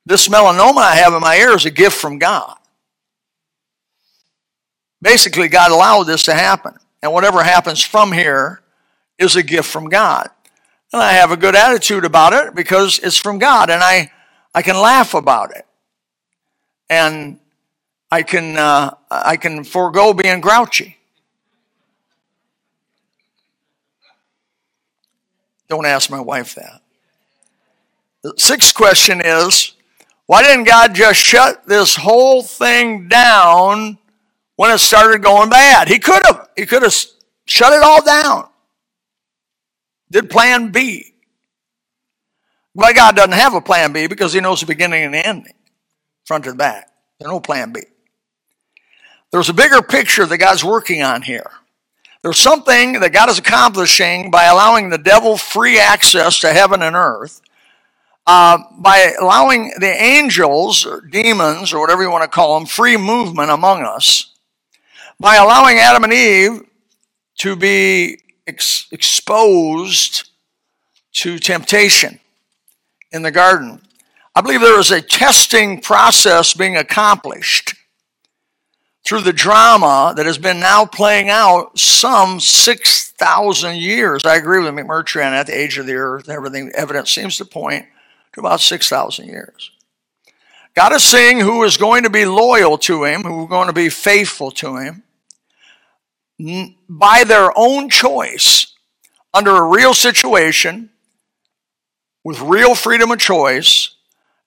this 0.06 0.28
melanoma 0.28 0.78
I 0.78 0.94
have 0.97 1.12
in 1.12 1.21
my 1.21 1.37
ear 1.37 1.50
is 1.50 1.66
a 1.66 1.71
gift 1.71 1.97
from 1.97 2.18
God. 2.18 2.56
Basically, 5.02 5.49
God 5.49 5.71
allowed 5.71 6.04
this 6.04 6.25
to 6.25 6.35
happen. 6.35 6.75
and 7.02 7.12
whatever 7.12 7.42
happens 7.42 7.83
from 7.83 8.12
here 8.12 8.62
is 9.18 9.37
a 9.37 9.42
gift 9.42 9.68
from 9.68 9.90
God. 9.90 10.30
And 10.94 11.02
I 11.02 11.12
have 11.12 11.30
a 11.30 11.37
good 11.37 11.54
attitude 11.54 12.06
about 12.06 12.33
it 12.33 12.54
because 12.54 12.99
it's 13.00 13.18
from 13.18 13.38
God, 13.38 13.68
and 13.68 13.83
I, 13.83 14.11
I 14.54 14.62
can 14.62 14.76
laugh 14.76 15.12
about 15.12 15.54
it. 15.54 15.66
And 16.88 17.38
I 18.11 18.23
can, 18.23 18.57
uh, 18.57 18.95
I 19.11 19.37
can 19.37 19.64
forego 19.64 20.12
being 20.12 20.41
grouchy. 20.41 20.99
Don't 25.69 25.87
ask 25.87 26.11
my 26.11 26.21
wife 26.21 26.55
that. 26.55 26.83
The 28.23 28.35
sixth 28.37 28.75
question 28.75 29.21
is 29.25 29.75
why 30.26 30.43
didn't 30.43 30.64
God 30.64 30.95
just 30.95 31.21
shut 31.21 31.67
this 31.67 31.97
whole 31.97 32.43
thing 32.43 33.09
down 33.09 33.99
when 34.57 34.71
it 34.71 34.79
started 34.79 35.23
going 35.23 35.50
bad? 35.50 35.88
He 35.88 35.99
could 35.99 36.23
have. 36.26 36.49
He 36.57 36.64
could 36.64 36.83
have 36.83 36.95
shut 37.47 37.73
it 37.73 37.83
all 37.83 38.03
down. 38.03 38.49
Did 40.11 40.31
plan 40.31 40.71
B. 40.71 41.12
But 42.75 42.95
God 42.95 43.17
doesn't 43.17 43.33
have 43.33 43.55
a 43.55 43.61
plan 43.61 43.93
B 43.93 44.07
because 44.07 44.33
he 44.33 44.41
knows 44.41 44.61
the 44.61 44.67
beginning 44.67 45.05
and 45.05 45.14
the 45.14 45.26
ending, 45.26 45.53
front 46.25 46.45
to 46.45 46.54
back. 46.54 46.90
There's 47.19 47.31
no 47.31 47.40
plan 47.40 47.73
B. 47.73 47.83
There's 49.31 49.49
a 49.49 49.54
bigger 49.54 49.83
picture 49.83 50.26
that 50.26 50.38
God's 50.38 50.64
working 50.64 51.02
on 51.02 51.23
here. 51.23 51.50
There's 52.23 52.38
something 52.38 53.00
that 53.00 53.12
God 53.12 53.28
is 53.28 53.38
accomplishing 53.38 54.31
by 54.31 54.45
allowing 54.45 54.88
the 54.88 54.99
devil 54.99 55.37
free 55.37 55.78
access 55.78 56.40
to 56.40 56.52
heaven 56.52 56.83
and 56.83 56.97
earth, 56.97 57.43
uh, 58.26 58.59
by 58.78 59.12
allowing 59.21 59.73
the 59.78 59.93
angels, 60.02 60.87
or 60.87 61.02
demons, 61.02 61.73
or 61.73 61.81
whatever 61.81 62.02
you 62.02 62.11
want 62.11 62.23
to 62.23 62.28
call 62.28 62.59
them, 62.59 62.66
free 62.66 62.97
movement 62.97 63.50
among 63.50 63.83
us, 63.83 64.33
by 65.21 65.37
allowing 65.37 65.78
Adam 65.78 66.04
and 66.04 66.12
Eve 66.12 66.62
to 67.38 67.57
be 67.57 68.19
ex- 68.47 68.87
exposed 68.90 70.31
to 71.12 71.38
temptation 71.38 72.21
in 73.12 73.23
the 73.23 73.31
garden. 73.31 73.81
I 74.37 74.41
believe 74.41 74.61
there 74.61 74.81
is 74.81 74.91
a 74.91 75.00
testing 75.00 75.81
process 75.81 76.55
being 76.55 76.76
accomplished 76.76 77.75
through 79.07 79.21
the 79.21 79.33
drama 79.33 80.12
that 80.17 80.26
has 80.26 80.38
been 80.38 80.59
now 80.59 80.85
playing 80.85 81.29
out 81.29 81.79
some 81.79 82.41
6,000 82.41 83.76
years. 83.76 84.25
I 84.25 84.35
agree 84.37 84.61
with 84.61 84.75
McMurtry 84.75 85.25
on 85.25 85.33
that, 85.33 85.47
the 85.47 85.57
age 85.57 85.79
of 85.79 85.87
the 85.87 85.95
earth 85.95 86.29
everything, 86.29 86.73
evidence 86.75 87.12
seems 87.12 87.37
to 87.37 87.45
point 87.45 87.87
to 88.33 88.41
about 88.41 88.61
6,000 88.61 89.26
years. 89.26 89.71
God 90.75 90.93
is 90.93 91.05
seeing 91.05 91.38
who 91.38 91.62
is 91.62 91.76
going 91.76 92.03
to 92.03 92.11
be 92.11 92.25
loyal 92.25 92.76
to 92.79 93.05
Him, 93.05 93.23
who 93.23 93.45
is 93.45 93.49
going 93.49 93.69
to 93.69 93.73
be 93.73 93.88
faithful 93.88 94.50
to 94.53 94.76
Him, 94.79 95.05
by 96.88 97.23
their 97.23 97.53
own 97.55 97.88
choice, 97.88 98.75
under 99.33 99.55
a 99.55 99.69
real 99.69 99.95
situation, 99.95 100.91
with 102.25 102.41
real 102.41 102.75
freedom 102.75 103.12
of 103.12 103.21
choice, 103.21 103.94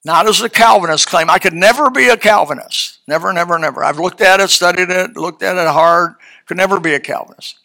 not 0.08 0.26
as 0.26 0.40
the 0.40 0.50
Calvinists 0.50 1.06
claim. 1.06 1.30
I 1.30 1.38
could 1.38 1.54
never 1.54 1.90
be 1.90 2.08
a 2.08 2.16
Calvinist. 2.16 3.00
Never, 3.10 3.34
never, 3.34 3.60
never. 3.60 3.84
I've 3.84 4.00
looked 4.00 4.22
at 4.22 4.40
it, 4.40 4.50
studied 4.50 4.90
it, 4.90 5.18
looked 5.18 5.44
at 5.44 5.58
it 5.58 5.68
hard. 5.68 6.16
Could 6.46 6.56
never 6.56 6.80
be 6.80 6.94
a 6.94 7.00
Calvinist. 7.00 7.60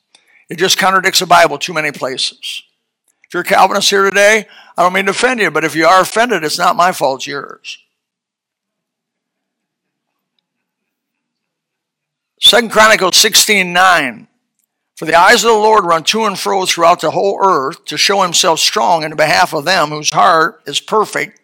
It 0.49 0.59
just 0.59 0.77
contradicts 0.77 1.21
the 1.21 1.27
Bible 1.27 1.57
too 1.57 1.73
many 1.73 1.93
places. 1.93 2.65
If 3.25 3.33
you're 3.33 3.43
a 3.43 3.47
Calvinist 3.47 3.91
here 3.91 4.03
today, 4.03 4.49
I 4.77 4.83
don't 4.83 4.93
mean 4.93 5.05
to 5.05 5.13
offend 5.13 5.39
you, 5.39 5.53
but 5.53 5.63
if 5.63 5.77
you 5.77 5.87
are 5.87 6.01
offended, 6.01 6.43
it's 6.43 6.59
not 6.59 6.75
my 6.75 6.91
fault, 6.91 7.21
it's 7.21 7.27
yours. 7.29 7.79
Second 12.41 12.73
Chronicles 12.73 13.17
16 13.19 13.73
9. 13.73 14.27
For 14.97 15.05
the 15.05 15.15
eyes 15.15 15.45
of 15.45 15.53
the 15.53 15.57
Lord 15.57 15.85
run 15.85 16.03
to 16.05 16.25
and 16.25 16.37
fro 16.37 16.67
throughout 16.67 17.03
the 17.03 17.13
whole 17.13 17.39
earth 17.41 17.85
to 17.85 17.97
show 17.97 18.23
himself 18.23 18.59
strong 18.59 19.05
in 19.05 19.15
behalf 19.15 19.55
of 19.55 19.65
them 19.65 19.91
whose 19.91 20.11
heart 20.11 20.61
is 20.67 20.81
perfect. 20.81 21.42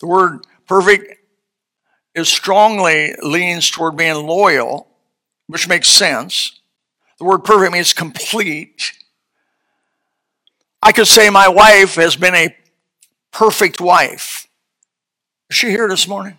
The 0.00 0.06
word 0.06 0.46
perfect 0.66 1.16
is 2.14 2.28
strongly 2.28 3.14
leans 3.22 3.70
toward 3.70 3.96
being 3.96 4.26
loyal, 4.26 4.88
which 5.46 5.68
makes 5.68 5.88
sense. 5.88 6.60
The 7.18 7.24
word 7.24 7.44
perfect 7.44 7.72
means 7.72 7.92
complete. 7.92 8.92
I 10.82 10.92
could 10.92 11.06
say 11.06 11.30
my 11.30 11.48
wife 11.48 11.96
has 11.96 12.16
been 12.16 12.34
a 12.34 12.54
perfect 13.32 13.80
wife. 13.80 14.46
Is 15.50 15.56
she 15.56 15.70
here 15.70 15.88
this 15.88 16.06
morning? 16.06 16.36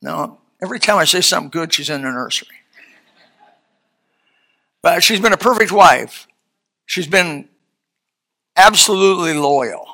No. 0.00 0.38
Every 0.62 0.78
time 0.78 0.98
I 0.98 1.04
say 1.04 1.20
something 1.20 1.50
good, 1.50 1.72
she's 1.72 1.90
in 1.90 2.02
the 2.02 2.10
nursery. 2.10 2.48
But 4.82 5.02
she's 5.02 5.20
been 5.20 5.32
a 5.32 5.38
perfect 5.38 5.72
wife. 5.72 6.26
She's 6.86 7.06
been 7.06 7.48
absolutely 8.56 9.34
loyal. 9.34 9.86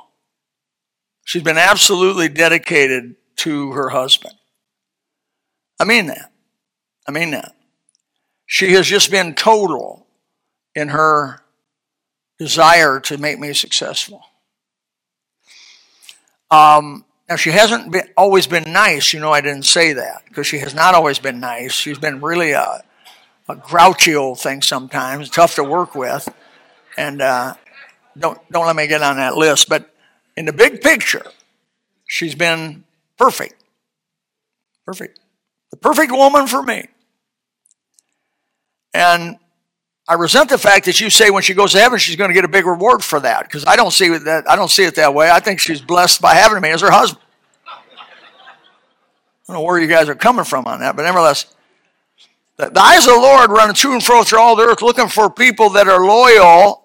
She's 1.27 1.43
been 1.43 1.59
absolutely 1.59 2.29
dedicated 2.29 3.17
to 3.39 3.73
her 3.73 3.89
husband. 3.89 4.35
I 5.81 5.85
mean 5.85 6.07
that. 6.07 6.31
I 7.07 7.11
mean 7.11 7.33
that. 7.33 7.53
She 8.47 8.75
has 8.75 8.87
just 8.87 9.11
been 9.11 9.35
total 9.35 10.07
in 10.77 10.91
her 10.91 11.41
desire 12.39 13.01
to 13.01 13.19
make 13.19 13.41
me 13.41 13.53
successful. 13.55 14.23
Um, 16.49 17.05
now, 17.29 17.35
she 17.35 17.51
hasn't 17.51 17.91
been, 17.91 18.09
always 18.17 18.47
been 18.47 18.73
nice. 18.73 19.13
You 19.13 19.19
know, 19.19 19.33
I 19.33 19.41
didn't 19.41 19.65
say 19.65 19.95
that 19.95 20.23
because 20.29 20.47
she 20.47 20.59
has 20.59 20.77
not 20.77 20.95
always 20.95 21.19
been 21.19 21.41
nice. 21.41 21.73
She's 21.73 21.99
been 21.99 22.21
really 22.21 22.53
a, 22.53 22.85
a 23.49 23.57
grouchy 23.57 24.15
old 24.15 24.39
thing 24.39 24.63
sometimes, 24.63 25.29
tough 25.29 25.57
to 25.57 25.65
work 25.65 25.97
with. 25.97 26.33
And 26.97 27.21
uh, 27.21 27.55
don't, 28.17 28.39
don't 28.53 28.67
let 28.67 28.77
me 28.77 28.87
get 28.87 29.03
on 29.03 29.17
that 29.17 29.37
list. 29.37 29.69
But 29.69 29.91
in 30.37 30.45
the 30.45 30.53
big 30.53 30.81
picture, 30.81 31.25
she's 32.07 32.35
been 32.35 32.85
perfect. 33.17 33.63
Perfect. 34.85 35.21
The 35.71 35.77
perfect 35.77 36.13
woman 36.13 36.47
for 36.47 36.63
me. 36.63 36.87
And 38.95 39.39
I 40.09 40.15
resent 40.15 40.51
the 40.51 40.59
fact 40.59 40.87
that 40.87 41.01
you 41.01 41.11
say 41.11 41.31
when 41.31 41.43
she 41.43 41.53
goes 41.53 41.73
to 41.73 41.79
heaven 41.79 41.99
she's 41.99 42.17
going 42.17 42.31
to 42.31 42.35
get 42.35 42.45
a 42.45 42.49
big 42.49 42.65
reward 42.65 43.03
for 43.03 43.19
that 43.21 43.43
because 43.45 43.65
I 43.67 43.77
don't 43.77 43.93
see 43.93 44.17
that. 44.17 44.49
I 44.49 44.55
don't 44.55 44.71
see 44.71 44.85
it 44.85 44.95
that 44.95 45.13
way. 45.15 45.31
I 45.31 45.41
think 45.41 45.59
she's 45.59 45.81
blessed 45.81 46.21
by 46.21 46.35
having 46.35 46.61
me 46.61 46.71
as 46.71 46.81
her 46.81 46.91
husband. 46.91 47.23
I 47.67 49.53
don't 49.53 49.57
know 49.57 49.67
where 49.67 49.79
you 49.79 49.87
guys 49.87 50.09
are 50.09 50.15
coming 50.15 50.45
from 50.45 50.67
on 50.67 50.81
that, 50.81 50.97
but 50.97 51.03
nevertheless, 51.03 51.47
the, 52.57 52.71
the 52.71 52.81
eyes 52.81 53.07
of 53.07 53.15
the 53.15 53.21
Lord 53.21 53.51
run 53.51 53.73
to 53.75 53.93
and 53.93 54.03
fro 54.03 54.23
through 54.23 54.41
all 54.41 54.57
the 54.57 54.65
earth, 54.65 54.83
looking 54.83 55.09
for 55.09 55.31
people 55.31 55.71
that 55.71 55.89
are 55.89 56.05
loyal. 56.05 56.83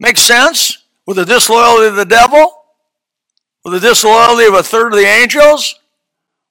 Makes 0.00 0.22
sense 0.22 0.84
with 1.06 1.16
the 1.16 1.24
disloyalty 1.24 1.86
of 1.86 1.96
the 1.96 2.04
devil, 2.04 2.57
with 3.64 3.74
the 3.74 3.80
disloyalty 3.88 4.44
of 4.46 4.54
a 4.54 4.62
third 4.62 4.92
of 4.92 4.98
the 4.98 5.06
angels, 5.06 5.74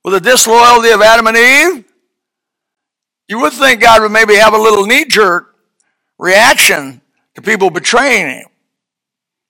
with 0.03 0.13
the 0.13 0.19
disloyalty 0.19 0.89
of 0.89 1.01
Adam 1.01 1.27
and 1.27 1.37
Eve. 1.37 1.85
You 3.27 3.41
would 3.41 3.53
think 3.53 3.81
God 3.81 4.01
would 4.01 4.11
maybe 4.11 4.35
have 4.35 4.53
a 4.53 4.57
little 4.57 4.85
knee 4.85 5.05
jerk 5.05 5.55
reaction 6.17 7.01
to 7.35 7.41
people 7.41 7.69
betraying 7.69 8.27
him. 8.27 8.47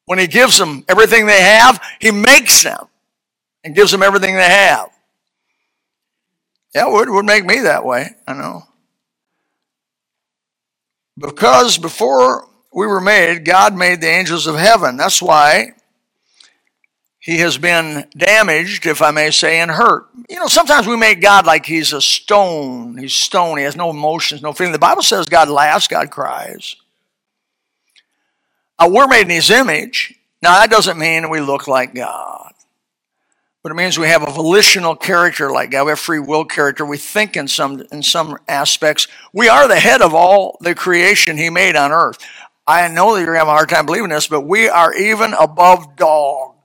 When 0.06 0.20
he 0.20 0.28
gives 0.28 0.58
them 0.58 0.86
everything 0.88 1.26
they 1.26 1.42
have, 1.42 1.82
he 2.00 2.12
makes 2.12 2.64
them 2.64 2.88
and 3.64 3.76
gives 3.76 3.92
them 3.92 4.04
everything 4.04 4.36
they 4.36 4.50
have. 4.50 4.90
Yeah, 6.74 6.88
it 6.88 6.94
would, 6.94 7.10
would 7.10 7.26
make 7.26 7.46
me 7.46 7.62
that 7.62 7.86
way, 7.86 8.16
I 8.28 8.34
know. 8.34 8.64
Because 11.18 11.78
before 11.78 12.48
we 12.74 12.88
were 12.88 13.02
made, 13.02 13.44
God 13.46 13.76
made 13.76 14.02
the 14.02 14.08
angels 14.08 14.48
of 14.48 14.56
heaven. 14.56 14.98
That's 14.98 15.22
why 15.22 15.74
he 17.28 17.40
has 17.40 17.58
been 17.58 18.08
damaged, 18.16 18.86
if 18.86 19.02
I 19.02 19.12
may 19.12 19.32
say, 19.32 19.60
and 19.60 19.70
hurt. 19.70 20.08
You 20.30 20.40
know, 20.40 20.48
sometimes 20.48 20.88
we 20.88 20.96
make 20.96 21.20
God 21.20 21.46
like 21.46 21.66
he's 21.66 21.92
a 21.92 22.00
stone. 22.00 22.98
He's 22.98 23.14
stone. 23.14 23.58
He 23.58 23.66
has 23.66 23.76
no 23.76 23.90
emotions, 23.90 24.42
no 24.42 24.54
feeling. 24.54 24.72
The 24.72 24.80
Bible 24.80 25.02
says 25.02 25.26
God 25.26 25.50
laughs, 25.50 25.90
God 25.90 26.10
cries. 26.10 26.78
We're 28.80 29.08
made 29.08 29.24
in 29.24 29.32
his 29.32 29.50
image. 29.50 30.16
Now, 30.42 30.54
that 30.54 30.70
doesn't 30.70 30.98
mean 30.98 31.30
we 31.30 31.42
look 31.42 31.68
like 31.68 31.94
God. 31.94 32.54
But 33.62 33.74
it 33.74 33.76
means 33.76 34.00
we 34.00 34.08
have 34.08 34.26
a 34.26 34.32
volitional 34.32 34.96
character 34.96 35.52
like 35.52 35.72
God. 35.72 35.84
We 35.84 35.90
have 35.90 36.00
free 36.00 36.20
will 36.20 36.46
character. 36.46 36.86
We 36.86 36.98
think 36.98 37.36
in 37.36 37.50
some 37.50 37.84
in 37.92 38.04
some 38.04 38.38
aspects. 38.48 39.10
We 39.34 39.50
are 39.50 39.68
the 39.68 39.82
head 39.82 40.02
of 40.02 40.14
all 40.14 40.58
the 40.62 40.74
creation 40.74 41.36
He 41.36 41.50
made 41.50 41.76
on 41.76 41.92
earth. 41.92 42.20
I 42.66 42.88
know 42.88 43.14
that 43.14 43.20
you're 43.20 43.28
gonna 43.28 43.40
have 43.40 43.50
a 43.50 43.52
hard 43.52 43.68
time 43.68 43.86
believing 43.86 44.12
this, 44.12 44.28
but 44.28 44.42
we 44.48 44.70
are 44.70 44.94
even 44.94 45.34
above 45.34 45.98
dogs. 45.98 46.57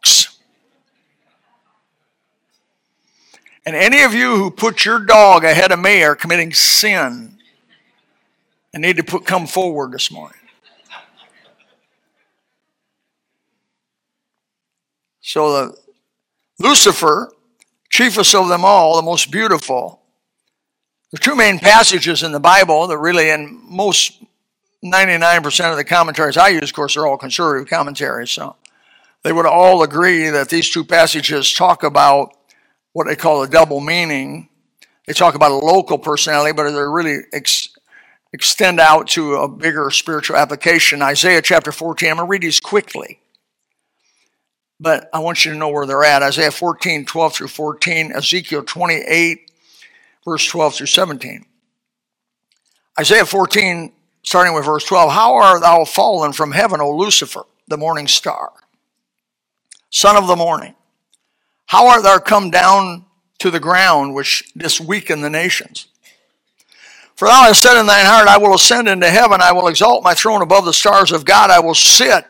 And 3.64 3.76
any 3.76 4.02
of 4.02 4.12
you 4.12 4.36
who 4.36 4.50
put 4.50 4.84
your 4.84 4.98
dog 4.98 5.44
ahead 5.44 5.70
of 5.70 5.78
me 5.78 6.02
are 6.02 6.16
committing 6.16 6.52
sin 6.52 7.38
and 8.74 8.82
need 8.82 8.96
to 8.96 9.04
put, 9.04 9.24
come 9.24 9.46
forward 9.46 9.92
this 9.92 10.10
morning. 10.10 10.38
So 15.20 15.52
the 15.52 15.76
Lucifer, 16.58 17.32
chiefest 17.88 18.34
of 18.34 18.48
them 18.48 18.64
all, 18.64 18.96
the 18.96 19.02
most 19.02 19.30
beautiful. 19.30 20.00
Are 21.14 21.18
two 21.18 21.36
main 21.36 21.58
passages 21.58 22.22
in 22.22 22.32
the 22.32 22.40
Bible 22.40 22.86
that 22.88 22.98
really, 22.98 23.30
in 23.30 23.60
most 23.64 24.22
99% 24.84 25.70
of 25.70 25.76
the 25.76 25.84
commentaries 25.84 26.36
I 26.36 26.48
use, 26.48 26.70
of 26.70 26.72
course, 26.72 26.94
they're 26.94 27.06
all 27.06 27.16
conservative 27.16 27.68
commentaries. 27.68 28.30
So 28.30 28.56
they 29.22 29.32
would 29.32 29.46
all 29.46 29.82
agree 29.82 30.28
that 30.30 30.48
these 30.48 30.70
two 30.70 30.84
passages 30.84 31.52
talk 31.52 31.84
about 31.84 32.34
what 32.92 33.06
they 33.06 33.16
call 33.16 33.42
a 33.42 33.48
double 33.48 33.80
meaning. 33.80 34.48
They 35.06 35.12
talk 35.12 35.34
about 35.34 35.50
a 35.50 35.56
local 35.56 35.98
personality, 35.98 36.52
but 36.52 36.70
they 36.70 36.78
really 36.78 37.18
ex- 37.32 37.70
extend 38.32 38.80
out 38.80 39.08
to 39.08 39.34
a 39.36 39.48
bigger 39.48 39.90
spiritual 39.90 40.36
application. 40.36 41.02
Isaiah 41.02 41.42
chapter 41.42 41.72
14, 41.72 42.10
I'm 42.10 42.16
going 42.16 42.26
to 42.26 42.30
read 42.30 42.42
these 42.42 42.60
quickly, 42.60 43.20
but 44.78 45.08
I 45.12 45.18
want 45.18 45.44
you 45.44 45.52
to 45.52 45.58
know 45.58 45.68
where 45.68 45.86
they're 45.86 46.04
at. 46.04 46.22
Isaiah 46.22 46.50
14, 46.50 47.04
12 47.04 47.34
through 47.34 47.48
14, 47.48 48.12
Ezekiel 48.12 48.62
28, 48.62 49.50
verse 50.24 50.46
12 50.46 50.74
through 50.74 50.86
17. 50.86 51.44
Isaiah 53.00 53.26
14, 53.26 53.92
starting 54.22 54.54
with 54.54 54.66
verse 54.66 54.84
12 54.84 55.12
How 55.12 55.34
art 55.34 55.62
thou 55.62 55.84
fallen 55.84 56.32
from 56.32 56.52
heaven, 56.52 56.80
O 56.80 56.94
Lucifer, 56.94 57.42
the 57.68 57.76
morning 57.76 58.06
star, 58.06 58.52
son 59.90 60.16
of 60.16 60.26
the 60.26 60.36
morning? 60.36 60.74
How 61.66 61.88
art 61.88 62.02
thou 62.02 62.18
come 62.18 62.50
down 62.50 63.06
to 63.38 63.50
the 63.50 63.60
ground, 63.60 64.14
which 64.14 64.52
didst 64.56 64.80
weaken 64.80 65.20
the 65.20 65.30
nations? 65.30 65.86
For 67.14 67.28
thou 67.28 67.44
hast 67.44 67.62
said 67.62 67.78
in 67.78 67.86
thine 67.86 68.06
heart, 68.06 68.28
I 68.28 68.38
will 68.38 68.54
ascend 68.54 68.88
into 68.88 69.08
heaven, 69.08 69.40
I 69.40 69.52
will 69.52 69.68
exalt 69.68 70.04
my 70.04 70.14
throne 70.14 70.42
above 70.42 70.64
the 70.64 70.72
stars 70.72 71.12
of 71.12 71.24
God, 71.24 71.50
I 71.50 71.60
will 71.60 71.74
sit 71.74 72.26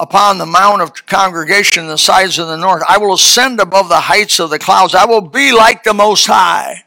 upon 0.00 0.38
the 0.38 0.46
mount 0.46 0.82
of 0.82 1.06
congregation 1.06 1.86
the 1.86 1.96
sides 1.96 2.38
of 2.38 2.48
the 2.48 2.56
north. 2.56 2.82
I 2.88 2.98
will 2.98 3.14
ascend 3.14 3.60
above 3.60 3.88
the 3.88 4.00
heights 4.00 4.40
of 4.40 4.50
the 4.50 4.58
clouds. 4.58 4.96
I 4.96 5.04
will 5.04 5.20
be 5.20 5.52
like 5.52 5.84
the 5.84 5.94
Most 5.94 6.26
High. 6.26 6.84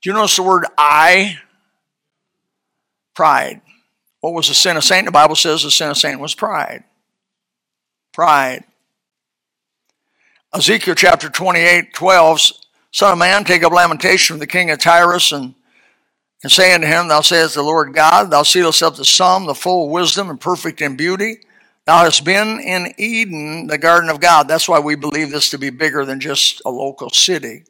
Do 0.00 0.10
you 0.10 0.14
notice 0.14 0.36
the 0.36 0.44
word 0.44 0.66
I? 0.78 1.38
Pride. 3.14 3.60
What 4.20 4.34
was 4.34 4.48
the 4.48 4.54
sin 4.54 4.76
of 4.76 4.84
Satan? 4.84 5.06
The 5.06 5.10
Bible 5.10 5.34
says 5.34 5.64
the 5.64 5.70
sin 5.70 5.90
of 5.90 5.96
Satan 5.96 6.20
was 6.20 6.34
pride. 6.34 6.84
Pride. 8.12 8.64
Ezekiel 10.54 10.94
chapter 10.94 11.30
28, 11.30 11.94
12, 11.94 12.40
Son 12.90 13.12
of 13.12 13.18
man, 13.18 13.42
take 13.42 13.62
up 13.62 13.72
lamentation 13.72 14.34
from 14.34 14.38
the 14.38 14.46
king 14.46 14.70
of 14.70 14.78
Tyrus 14.78 15.32
and, 15.32 15.54
and 16.42 16.52
say 16.52 16.74
unto 16.74 16.86
him, 16.86 17.08
Thou 17.08 17.22
sayest 17.22 17.54
the 17.54 17.62
Lord 17.62 17.94
God, 17.94 18.30
Thou 18.30 18.42
sealest 18.42 18.82
up 18.82 18.96
the 18.96 19.04
sum, 19.06 19.46
the 19.46 19.54
full 19.54 19.88
wisdom, 19.88 20.28
and 20.28 20.38
perfect 20.38 20.82
in 20.82 20.94
beauty. 20.94 21.36
Thou 21.86 22.04
hast 22.04 22.26
been 22.26 22.60
in 22.60 22.92
Eden, 22.98 23.66
the 23.66 23.78
garden 23.78 24.10
of 24.10 24.20
God. 24.20 24.46
That's 24.46 24.68
why 24.68 24.78
we 24.78 24.94
believe 24.94 25.30
this 25.30 25.48
to 25.50 25.58
be 25.58 25.70
bigger 25.70 26.04
than 26.04 26.20
just 26.20 26.60
a 26.66 26.70
local 26.70 27.08
city. 27.08 27.64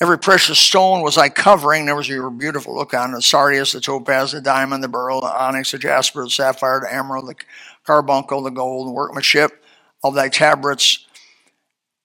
Every 0.00 0.18
precious 0.18 0.58
stone 0.58 1.00
was 1.00 1.16
like 1.16 1.36
covering. 1.36 1.86
There 1.86 1.94
was 1.94 2.08
your 2.08 2.28
beautiful 2.30 2.74
look 2.74 2.92
on 2.92 3.12
the 3.12 3.22
sardius, 3.22 3.70
the 3.70 3.80
topaz, 3.80 4.32
the 4.32 4.40
diamond, 4.40 4.82
the 4.82 4.88
beryl, 4.88 5.20
the 5.20 5.28
onyx, 5.28 5.70
the 5.70 5.78
jasper, 5.78 6.24
the 6.24 6.30
sapphire, 6.30 6.80
the 6.80 6.92
emerald, 6.92 7.28
the 7.28 7.36
carbuncle, 7.84 8.42
the 8.42 8.50
gold, 8.50 8.88
the 8.88 8.92
workmanship 8.92 9.62
of 10.02 10.14
thy 10.14 10.28
tabrets 10.28 11.06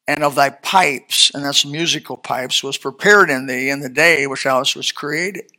and 0.07 0.23
of 0.23 0.35
thy 0.35 0.49
pipes, 0.49 1.31
and 1.33 1.43
that's 1.43 1.65
musical 1.65 2.15
pipes, 2.15 2.63
was 2.63 2.77
prepared 2.77 3.29
in 3.29 3.45
thee 3.45 3.69
in 3.69 3.81
the 3.81 3.89
day 3.89 4.25
which 4.25 4.45
thou 4.45 4.59
was 4.59 4.91
created. 4.91 5.51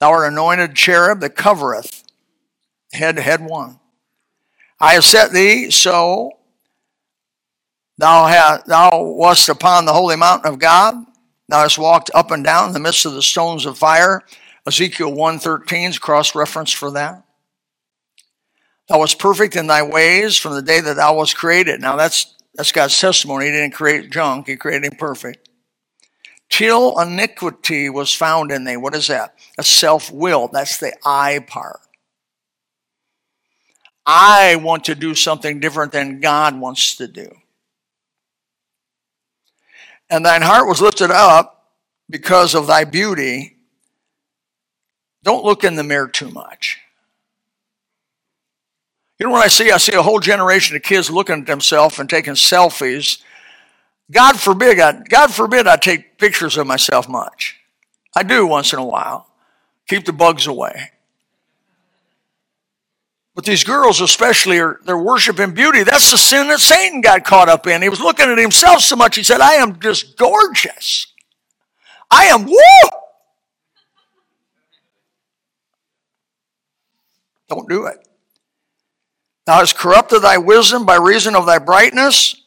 Thou 0.00 0.10
art 0.10 0.32
anointed 0.32 0.74
cherub 0.74 1.20
that 1.20 1.36
covereth, 1.36 2.02
head 2.92 3.18
head 3.20 3.40
one. 3.40 3.78
I 4.80 4.94
have 4.94 5.04
set 5.04 5.30
thee 5.30 5.70
so 5.70 6.32
thou 7.98 8.26
hast 8.26 8.66
thou 8.66 9.00
wast 9.00 9.48
upon 9.48 9.84
the 9.84 9.92
holy 9.92 10.16
mountain 10.16 10.52
of 10.52 10.58
God. 10.58 10.96
Thou 11.48 11.62
hast 11.62 11.78
walked 11.78 12.10
up 12.14 12.32
and 12.32 12.42
down 12.42 12.68
in 12.68 12.72
the 12.72 12.80
midst 12.80 13.06
of 13.06 13.12
the 13.12 13.22
stones 13.22 13.64
of 13.64 13.78
fire. 13.78 14.22
Ezekiel 14.66 15.12
113 15.12 15.90
is 15.90 15.98
cross 16.00 16.34
reference 16.34 16.72
for 16.72 16.90
that. 16.92 17.22
Thou 18.88 18.98
wast 18.98 19.20
perfect 19.20 19.54
in 19.54 19.68
thy 19.68 19.82
ways 19.82 20.36
from 20.36 20.54
the 20.54 20.62
day 20.62 20.80
that 20.80 20.96
thou 20.96 21.16
wast 21.16 21.36
created. 21.36 21.80
Now 21.80 21.94
that's 21.94 22.34
that's 22.54 22.72
God's 22.72 22.98
testimony. 22.98 23.46
He 23.46 23.52
didn't 23.52 23.74
create 23.74 24.10
junk, 24.10 24.46
He 24.46 24.56
created 24.56 24.92
him 24.92 24.98
perfect. 24.98 25.48
Till 26.48 26.98
iniquity 27.00 27.88
was 27.88 28.12
found 28.12 28.52
in 28.52 28.64
thee. 28.64 28.76
What 28.76 28.94
is 28.94 29.06
that? 29.06 29.34
A 29.56 29.62
self 29.62 30.12
will. 30.12 30.48
That's 30.48 30.76
the 30.76 30.92
I 31.02 31.38
part. 31.38 31.80
I 34.04 34.56
want 34.56 34.84
to 34.84 34.94
do 34.94 35.14
something 35.14 35.60
different 35.60 35.92
than 35.92 36.20
God 36.20 36.58
wants 36.58 36.96
to 36.96 37.08
do. 37.08 37.30
And 40.10 40.26
thine 40.26 40.42
heart 40.42 40.68
was 40.68 40.82
lifted 40.82 41.10
up 41.10 41.72
because 42.10 42.54
of 42.54 42.66
thy 42.66 42.84
beauty. 42.84 43.56
Don't 45.22 45.44
look 45.44 45.64
in 45.64 45.76
the 45.76 45.84
mirror 45.84 46.08
too 46.08 46.30
much. 46.30 46.80
You 49.22 49.28
know 49.28 49.34
what 49.34 49.44
I 49.44 49.48
see? 49.50 49.70
I 49.70 49.76
see 49.76 49.94
a 49.94 50.02
whole 50.02 50.18
generation 50.18 50.74
of 50.74 50.82
kids 50.82 51.08
looking 51.08 51.42
at 51.42 51.46
themselves 51.46 52.00
and 52.00 52.10
taking 52.10 52.32
selfies. 52.32 53.22
God 54.10 54.36
forbid, 54.36 54.80
I, 54.80 55.00
God 55.08 55.32
forbid 55.32 55.68
I 55.68 55.76
take 55.76 56.18
pictures 56.18 56.56
of 56.56 56.66
myself 56.66 57.08
much. 57.08 57.60
I 58.16 58.24
do 58.24 58.48
once 58.48 58.72
in 58.72 58.80
a 58.80 58.84
while. 58.84 59.28
Keep 59.86 60.06
the 60.06 60.12
bugs 60.12 60.48
away. 60.48 60.90
But 63.36 63.44
these 63.44 63.62
girls, 63.62 64.00
especially, 64.00 64.58
are 64.58 64.80
they're 64.86 64.98
worshiping 64.98 65.54
beauty. 65.54 65.84
That's 65.84 66.10
the 66.10 66.18
sin 66.18 66.48
that 66.48 66.58
Satan 66.58 67.00
got 67.00 67.22
caught 67.22 67.48
up 67.48 67.68
in. 67.68 67.80
He 67.80 67.88
was 67.88 68.00
looking 68.00 68.28
at 68.28 68.38
himself 68.38 68.80
so 68.80 68.96
much, 68.96 69.14
he 69.14 69.22
said, 69.22 69.40
I 69.40 69.52
am 69.52 69.78
just 69.78 70.18
gorgeous. 70.18 71.06
I 72.10 72.24
am 72.24 72.46
woo! 72.46 72.88
Don't 77.48 77.68
do 77.68 77.86
it. 77.86 78.08
Thou 79.46 79.58
hast 79.58 79.76
corrupted 79.76 80.22
thy 80.22 80.38
wisdom 80.38 80.86
by 80.86 80.96
reason 80.96 81.34
of 81.34 81.46
thy 81.46 81.58
brightness. 81.58 82.42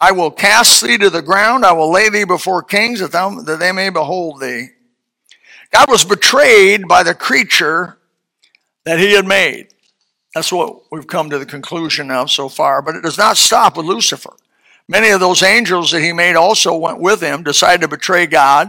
I 0.00 0.12
will 0.12 0.30
cast 0.30 0.82
thee 0.82 0.96
to 0.98 1.10
the 1.10 1.22
ground. 1.22 1.64
I 1.64 1.72
will 1.72 1.90
lay 1.90 2.08
thee 2.08 2.24
before 2.24 2.62
kings 2.62 3.00
that, 3.00 3.10
thou, 3.10 3.40
that 3.40 3.58
they 3.58 3.72
may 3.72 3.90
behold 3.90 4.40
thee. 4.40 4.68
God 5.72 5.90
was 5.90 6.04
betrayed 6.04 6.86
by 6.86 7.02
the 7.02 7.14
creature 7.14 7.98
that 8.84 9.00
he 9.00 9.12
had 9.12 9.26
made. 9.26 9.68
That's 10.34 10.52
what 10.52 10.82
we've 10.92 11.06
come 11.06 11.30
to 11.30 11.38
the 11.38 11.46
conclusion 11.46 12.10
of 12.10 12.30
so 12.30 12.48
far. 12.48 12.80
But 12.80 12.94
it 12.94 13.02
does 13.02 13.18
not 13.18 13.36
stop 13.36 13.76
with 13.76 13.86
Lucifer. 13.86 14.34
Many 14.88 15.10
of 15.10 15.20
those 15.20 15.42
angels 15.42 15.90
that 15.90 16.00
he 16.00 16.12
made 16.12 16.36
also 16.36 16.76
went 16.76 17.00
with 17.00 17.20
him, 17.20 17.42
decided 17.42 17.82
to 17.82 17.88
betray 17.88 18.26
God. 18.26 18.68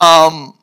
Um, 0.00 0.56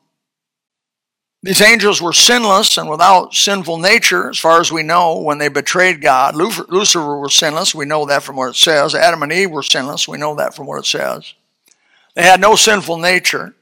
these 1.42 1.62
angels 1.62 2.02
were 2.02 2.12
sinless 2.12 2.76
and 2.76 2.90
without 2.90 3.34
sinful 3.34 3.78
nature, 3.78 4.28
as 4.28 4.38
far 4.38 4.60
as 4.60 4.70
we 4.70 4.82
know, 4.82 5.18
when 5.18 5.38
they 5.38 5.48
betrayed 5.48 6.02
God. 6.02 6.36
Lucifer 6.36 7.18
was 7.18 7.34
sinless. 7.34 7.74
We 7.74 7.86
know 7.86 8.04
that 8.06 8.22
from 8.22 8.36
what 8.36 8.50
it 8.50 8.56
says. 8.56 8.94
Adam 8.94 9.22
and 9.22 9.32
Eve 9.32 9.50
were 9.50 9.62
sinless. 9.62 10.06
We 10.06 10.18
know 10.18 10.34
that 10.34 10.54
from 10.54 10.66
what 10.66 10.80
it 10.80 10.86
says. 10.86 11.32
They 12.14 12.22
had 12.22 12.40
no 12.40 12.56
sinful 12.56 12.98
nature 12.98 13.54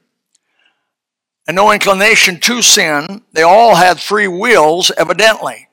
and 1.47 1.55
no 1.55 1.71
inclination 1.71 2.39
to 2.41 2.61
sin. 2.61 3.23
They 3.31 3.43
all 3.43 3.75
had 3.75 3.99
free 3.99 4.27
wills, 4.27 4.91
evidently. 4.97 5.69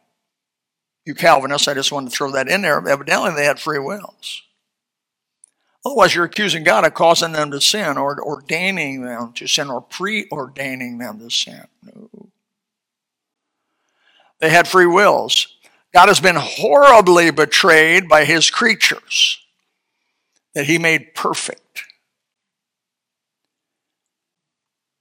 You 1.05 1.15
Calvinists, 1.15 1.67
I 1.67 1.75
just 1.75 1.91
wanted 1.91 2.11
to 2.11 2.17
throw 2.17 2.31
that 2.33 2.49
in 2.49 2.63
there. 2.63 2.87
Evidently, 2.87 3.33
they 3.33 3.45
had 3.45 3.59
free 3.59 3.79
wills. 3.81 4.43
Otherwise, 5.87 6.17
you're 6.17 6.25
accusing 6.25 6.65
God 6.65 6.85
of 6.85 6.95
causing 6.95 7.31
them 7.31 7.53
to 7.53 7.61
sin 7.61 7.97
or 7.97 8.21
ordaining 8.21 9.03
them 9.03 9.33
to 9.35 9.47
sin 9.47 9.71
or 9.71 9.81
preordaining 9.81 10.99
them 10.99 11.21
to 11.21 11.31
sin. 11.31 11.63
No. 11.81 12.29
They 14.41 14.51
had 14.51 14.67
free 14.67 14.87
wills. 14.87 15.47
God 15.95 16.09
has 16.09 16.19
been 16.19 16.35
horribly 16.37 17.31
betrayed 17.31 18.09
by 18.09 18.25
his 18.25 18.51
creatures 18.51 19.39
that 20.57 20.67
he 20.67 20.77
made 20.77 21.15
perfect. 21.15 21.85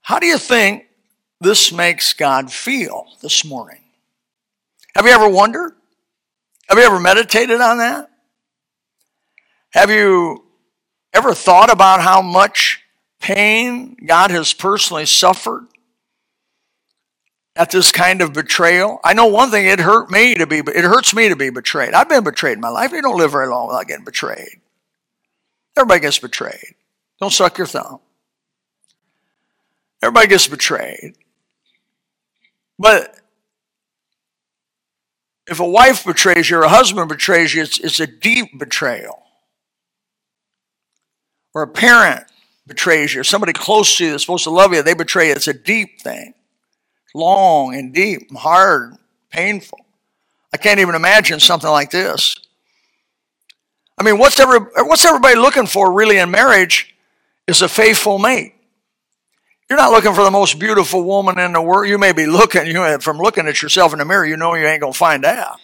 How 0.02 0.20
do 0.20 0.28
you 0.28 0.38
think 0.38 0.86
this 1.40 1.72
makes 1.72 2.12
God 2.12 2.52
feel 2.52 3.06
this 3.22 3.44
morning? 3.44 3.82
Have 4.94 5.04
you 5.04 5.10
ever 5.10 5.28
wondered? 5.28 5.72
Have 6.68 6.78
you 6.78 6.84
ever 6.84 7.00
meditated 7.00 7.60
on 7.60 7.78
that? 7.78 8.08
Have 9.70 9.90
you 9.90 10.45
Ever 11.16 11.32
thought 11.32 11.72
about 11.72 12.02
how 12.02 12.20
much 12.20 12.82
pain 13.20 13.96
God 14.04 14.30
has 14.30 14.52
personally 14.52 15.06
suffered 15.06 15.66
at 17.56 17.70
this 17.70 17.90
kind 17.90 18.20
of 18.20 18.34
betrayal? 18.34 19.00
I 19.02 19.14
know 19.14 19.24
one 19.24 19.50
thing, 19.50 19.64
it 19.64 19.80
hurt 19.80 20.10
me 20.10 20.34
to 20.34 20.46
be, 20.46 20.58
it 20.58 20.84
hurts 20.84 21.14
me 21.14 21.30
to 21.30 21.34
be 21.36 21.48
betrayed. 21.48 21.94
I've 21.94 22.10
been 22.10 22.22
betrayed 22.22 22.58
in 22.58 22.60
my 22.60 22.68
life. 22.68 22.92
You 22.92 23.00
don't 23.00 23.16
live 23.16 23.32
very 23.32 23.48
long 23.48 23.68
without 23.68 23.86
getting 23.88 24.04
betrayed. 24.04 24.60
Everybody 25.74 26.00
gets 26.00 26.18
betrayed. 26.18 26.74
Don't 27.18 27.32
suck 27.32 27.56
your 27.56 27.66
thumb. 27.66 28.00
Everybody 30.02 30.26
gets 30.26 30.48
betrayed. 30.48 31.14
But 32.78 33.18
if 35.46 35.60
a 35.60 35.66
wife 35.66 36.04
betrays 36.04 36.50
you 36.50 36.58
or 36.58 36.64
a 36.64 36.68
husband 36.68 37.08
betrays 37.08 37.54
you, 37.54 37.62
it's, 37.62 37.78
it's 37.78 38.00
a 38.00 38.06
deep 38.06 38.58
betrayal 38.58 39.25
or 41.56 41.62
a 41.62 41.66
parent 41.66 42.22
betrays 42.66 43.14
you, 43.14 43.22
or 43.22 43.24
somebody 43.24 43.54
close 43.54 43.96
to 43.96 44.04
you 44.04 44.10
that's 44.10 44.24
supposed 44.24 44.44
to 44.44 44.50
love 44.50 44.74
you, 44.74 44.82
they 44.82 44.92
betray 44.92 45.28
you. 45.28 45.32
It's 45.32 45.48
a 45.48 45.54
deep 45.54 46.02
thing. 46.02 46.34
long 47.14 47.74
and 47.74 47.94
deep, 47.94 48.28
and 48.28 48.36
hard, 48.36 48.94
painful. 49.30 49.78
I 50.52 50.58
can't 50.58 50.80
even 50.80 50.94
imagine 50.94 51.40
something 51.40 51.70
like 51.70 51.90
this. 51.90 52.36
I 53.96 54.02
mean, 54.02 54.18
what's, 54.18 54.38
every, 54.38 54.58
what's 54.84 55.06
everybody 55.06 55.36
looking 55.36 55.64
for 55.66 55.90
really 55.92 56.18
in 56.18 56.30
marriage 56.30 56.94
is 57.46 57.62
a 57.62 57.68
faithful 57.70 58.18
mate. 58.18 58.52
You're 59.70 59.78
not 59.78 59.92
looking 59.92 60.12
for 60.12 60.24
the 60.24 60.30
most 60.30 60.58
beautiful 60.58 61.04
woman 61.04 61.38
in 61.38 61.54
the 61.54 61.62
world. 61.62 61.88
You 61.88 61.96
may 61.96 62.12
be 62.12 62.26
looking, 62.26 62.66
you 62.66 62.98
from 62.98 63.16
looking 63.16 63.46
at 63.48 63.62
yourself 63.62 63.94
in 63.94 63.98
the 63.98 64.04
mirror, 64.04 64.26
you 64.26 64.36
know 64.36 64.54
you 64.54 64.66
ain't 64.66 64.82
to 64.82 64.92
find 64.92 65.24
out. 65.24 65.58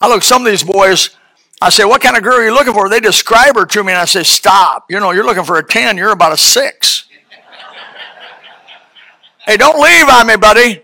I 0.00 0.08
look 0.08 0.24
some 0.24 0.44
of 0.44 0.50
these 0.50 0.64
boys, 0.64 1.10
I 1.60 1.70
say, 1.70 1.84
what 1.84 2.02
kind 2.02 2.16
of 2.16 2.22
girl 2.22 2.34
are 2.34 2.44
you 2.44 2.52
looking 2.52 2.74
for? 2.74 2.88
They 2.88 3.00
describe 3.00 3.56
her 3.56 3.64
to 3.64 3.84
me 3.84 3.92
and 3.92 4.00
I 4.00 4.04
say, 4.04 4.22
stop. 4.22 4.90
You 4.90 5.00
know, 5.00 5.12
you're 5.12 5.24
looking 5.24 5.44
for 5.44 5.56
a 5.56 5.64
10, 5.64 5.96
you're 5.96 6.10
about 6.10 6.32
a 6.32 6.36
6. 6.36 7.08
hey, 9.46 9.56
don't 9.56 9.80
leave 9.80 10.08
on 10.08 10.26
me, 10.26 10.36
buddy. 10.36 10.82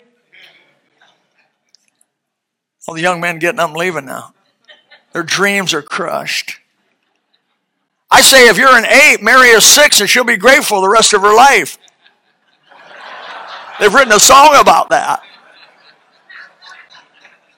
All 2.86 2.94
the 2.94 3.02
young 3.02 3.20
men 3.20 3.38
getting 3.38 3.60
up 3.60 3.68
and 3.68 3.78
leaving 3.78 4.06
now. 4.06 4.34
Their 5.12 5.22
dreams 5.22 5.74
are 5.74 5.82
crushed. 5.82 6.58
I 8.10 8.20
say 8.22 8.48
if 8.48 8.58
you're 8.58 8.76
an 8.76 8.84
eight, 8.84 9.22
marry 9.22 9.52
a 9.52 9.60
six 9.60 10.00
and 10.00 10.10
she'll 10.10 10.24
be 10.24 10.36
grateful 10.36 10.80
the 10.80 10.88
rest 10.88 11.12
of 11.12 11.22
her 11.22 11.34
life. 11.34 11.78
They've 13.78 13.92
written 13.92 14.12
a 14.12 14.20
song 14.20 14.56
about 14.60 14.88
that. 14.90 15.22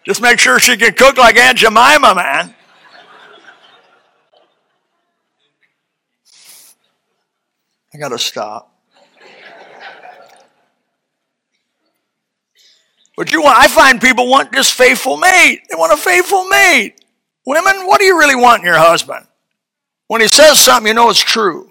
Just 0.05 0.20
make 0.20 0.38
sure 0.38 0.59
she 0.59 0.77
can 0.77 0.92
cook 0.92 1.16
like 1.16 1.37
Aunt 1.37 1.59
Jemima, 1.59 2.14
man. 2.14 2.55
I 7.94 7.98
got 7.98 8.09
to 8.09 8.18
stop. 8.18 8.68
But 13.16 13.31
you 13.31 13.42
want, 13.42 13.59
I 13.59 13.68
find 13.68 14.00
people 14.00 14.28
want 14.28 14.52
this 14.52 14.70
faithful 14.70 15.16
mate. 15.16 15.61
They 15.68 15.76
want 15.76 15.92
a 15.92 15.96
faithful 15.96 16.48
mate. 16.48 16.94
Women, 17.44 17.87
what 17.87 18.00
do 18.00 18.07
you 18.07 18.18
really 18.18 18.37
want 18.37 18.62
in 18.62 18.66
your 18.66 18.78
husband? 18.78 19.26
When 20.07 20.20
he 20.20 20.28
says 20.28 20.59
something, 20.59 20.88
you 20.88 20.94
know 20.94 21.11
it's 21.11 21.20
true. 21.20 21.70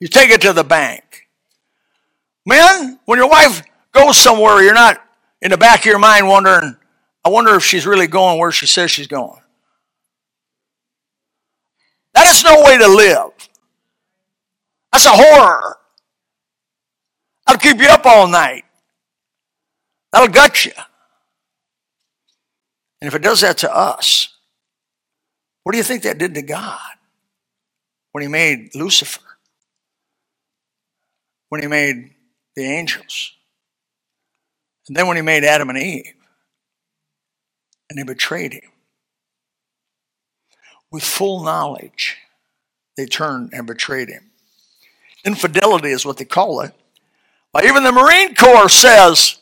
You 0.00 0.08
take 0.08 0.30
it 0.30 0.40
to 0.42 0.52
the 0.52 0.64
bank. 0.64 1.28
Men, 2.44 2.98
when 3.04 3.18
your 3.18 3.28
wife 3.28 3.62
goes 3.92 4.16
somewhere, 4.16 4.62
you're 4.62 4.74
not 4.74 5.00
in 5.40 5.50
the 5.50 5.56
back 5.56 5.80
of 5.80 5.86
your 5.86 5.98
mind 5.98 6.26
wondering, 6.26 6.76
I 7.24 7.28
wonder 7.28 7.54
if 7.54 7.62
she's 7.62 7.86
really 7.86 8.08
going 8.08 8.38
where 8.38 8.50
she 8.50 8.66
says 8.66 8.90
she's 8.90 9.06
going. 9.06 9.40
That 12.14 12.26
is 12.26 12.42
no 12.42 12.62
way 12.64 12.78
to 12.78 12.88
live. 12.88 13.30
That's 14.92 15.06
a 15.06 15.10
horror. 15.10 15.78
That'll 17.46 17.60
keep 17.60 17.80
you 17.80 17.88
up 17.88 18.04
all 18.04 18.28
night. 18.28 18.64
That'll 20.12 20.28
gut 20.28 20.64
you. 20.64 20.72
And 23.00 23.08
if 23.08 23.14
it 23.14 23.22
does 23.22 23.40
that 23.40 23.58
to 23.58 23.74
us, 23.74 24.28
what 25.62 25.72
do 25.72 25.78
you 25.78 25.84
think 25.84 26.02
that 26.02 26.18
did 26.18 26.34
to 26.34 26.42
God? 26.42 26.78
when 28.12 28.22
he 28.22 28.28
made 28.28 28.74
Lucifer, 28.74 29.22
when 31.48 31.62
he 31.62 31.66
made 31.66 32.10
the 32.54 32.64
angels, 32.64 33.32
and 34.86 34.96
then 34.96 35.06
when 35.06 35.16
he 35.16 35.22
made 35.22 35.44
Adam 35.44 35.70
and 35.70 35.78
Eve, 35.78 36.14
and 37.88 37.98
they 37.98 38.04
betrayed 38.04 38.52
him. 38.52 38.70
With 40.90 41.02
full 41.02 41.42
knowledge, 41.42 42.18
they 42.96 43.06
turned 43.06 43.50
and 43.54 43.66
betrayed 43.66 44.10
him. 44.10 44.31
Infidelity 45.24 45.90
is 45.90 46.04
what 46.04 46.16
they 46.16 46.24
call 46.24 46.60
it. 46.60 46.72
Well, 47.52 47.64
even 47.64 47.84
the 47.84 47.92
Marine 47.92 48.34
Corps 48.34 48.68
says, 48.68 49.36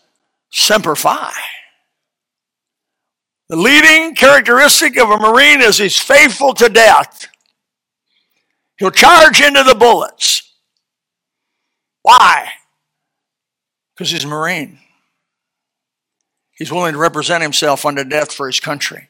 Semper 0.51 0.97
Fi. 0.97 1.33
The 3.49 3.57
leading 3.57 4.15
characteristic 4.15 4.97
of 4.97 5.11
a 5.11 5.17
Marine 5.17 5.61
is 5.61 5.79
he's 5.79 5.99
faithful 5.99 6.55
to 6.55 6.69
death. 6.69 7.29
He'll 8.79 8.91
charge 8.91 9.41
into 9.41 9.63
the 9.63 9.75
bullets. 9.75 10.55
Why? 12.03 12.49
Because 13.95 14.11
he's 14.11 14.25
a 14.25 14.29
Marine. 14.29 14.79
He's 16.53 16.71
willing 16.71 16.93
to 16.93 16.99
represent 16.99 17.43
himself 17.43 17.85
unto 17.85 18.05
death 18.05 18.33
for 18.33 18.47
his 18.47 18.61
country. 18.61 19.09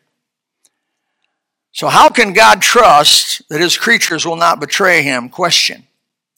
So, 1.73 1.89
how 1.89 2.09
can 2.09 2.33
God 2.33 2.63
trust 2.63 3.49
that 3.49 3.61
his 3.61 3.77
creatures 3.77 4.27
will 4.27 4.37
not 4.37 4.61
betray 4.61 5.03
him? 5.03 5.29
Question 5.29 5.87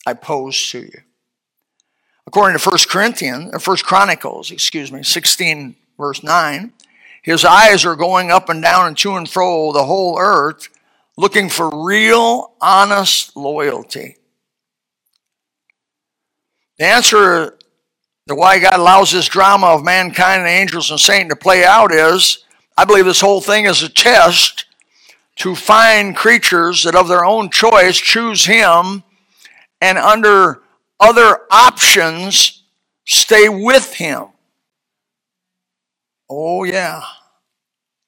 I 0.06 0.14
pose 0.14 0.70
to 0.70 0.80
you. 0.80 1.00
According 2.26 2.58
to 2.58 2.68
1 2.68 2.78
Corinthians, 2.88 3.50
or 3.52 3.58
1 3.58 3.76
Chronicles, 3.78 4.50
excuse 4.50 4.90
me, 4.90 5.02
16 5.02 5.76
verse 5.98 6.22
9, 6.22 6.72
his 7.22 7.44
eyes 7.44 7.84
are 7.84 7.96
going 7.96 8.30
up 8.30 8.48
and 8.48 8.62
down 8.62 8.88
and 8.88 8.98
to 8.98 9.14
and 9.14 9.28
fro 9.28 9.72
the 9.72 9.84
whole 9.84 10.18
earth 10.18 10.68
looking 11.16 11.48
for 11.48 11.84
real, 11.84 12.52
honest 12.60 13.36
loyalty. 13.36 14.16
The 16.78 16.84
answer 16.86 17.58
to 18.28 18.34
why 18.34 18.58
God 18.58 18.74
allows 18.74 19.12
this 19.12 19.28
drama 19.28 19.68
of 19.68 19.84
mankind 19.84 20.40
and 20.40 20.48
angels 20.48 20.90
and 20.90 20.98
Satan 20.98 21.28
to 21.28 21.36
play 21.36 21.64
out 21.64 21.92
is 21.92 22.44
I 22.76 22.84
believe 22.84 23.04
this 23.04 23.20
whole 23.20 23.40
thing 23.40 23.66
is 23.66 23.82
a 23.82 23.88
test 23.88 24.64
to 25.36 25.54
find 25.54 26.16
creatures 26.16 26.84
that 26.84 26.94
of 26.94 27.08
their 27.08 27.24
own 27.24 27.50
choice 27.50 27.98
choose 27.98 28.44
Him 28.44 29.02
and 29.82 29.98
under 29.98 30.62
other 31.00 31.40
options 31.50 32.62
stay 33.04 33.48
with 33.50 33.92
Him. 33.94 34.28
Oh, 36.30 36.64
yeah. 36.64 37.02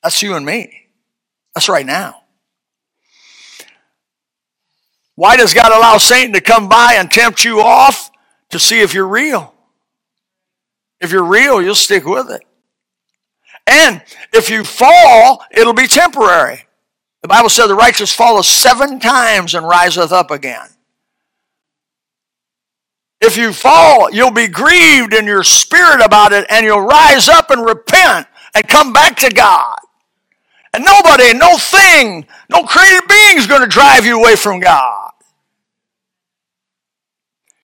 That's 0.02 0.22
you 0.22 0.36
and 0.36 0.46
me. 0.46 0.86
That's 1.54 1.68
right 1.68 1.84
now. 1.84 2.22
Why 5.16 5.36
does 5.36 5.52
God 5.52 5.72
allow 5.72 5.98
Satan 5.98 6.32
to 6.34 6.40
come 6.40 6.68
by 6.68 6.94
and 6.96 7.10
tempt 7.10 7.44
you 7.44 7.60
off 7.60 8.10
to 8.50 8.58
see 8.58 8.80
if 8.80 8.94
you're 8.94 9.06
real? 9.06 9.52
If 11.00 11.12
you're 11.12 11.24
real, 11.24 11.60
you'll 11.60 11.74
stick 11.74 12.04
with 12.04 12.30
it. 12.30 12.42
And 13.66 14.02
if 14.32 14.48
you 14.48 14.62
fall, 14.64 15.44
it'll 15.50 15.74
be 15.74 15.86
temporary. 15.86 16.64
The 17.22 17.28
Bible 17.28 17.48
said 17.48 17.66
the 17.66 17.74
righteous 17.74 18.12
falleth 18.14 18.46
seven 18.46 19.00
times 19.00 19.54
and 19.54 19.66
riseth 19.66 20.12
up 20.12 20.30
again. 20.30 20.68
If 23.24 23.38
you 23.38 23.54
fall, 23.54 24.10
you'll 24.12 24.30
be 24.30 24.48
grieved 24.48 25.14
in 25.14 25.26
your 25.26 25.44
spirit 25.44 26.04
about 26.04 26.32
it 26.34 26.46
and 26.50 26.66
you'll 26.66 26.82
rise 26.82 27.28
up 27.28 27.50
and 27.50 27.64
repent 27.64 28.26
and 28.54 28.68
come 28.68 28.92
back 28.92 29.16
to 29.18 29.30
God. 29.30 29.78
And 30.74 30.84
nobody, 30.84 31.32
no 31.34 31.56
thing, 31.56 32.26
no 32.50 32.64
created 32.64 33.08
being 33.08 33.38
is 33.38 33.46
going 33.46 33.62
to 33.62 33.66
drive 33.68 34.04
you 34.06 34.20
away 34.20 34.36
from 34.36 34.60
God. 34.60 35.10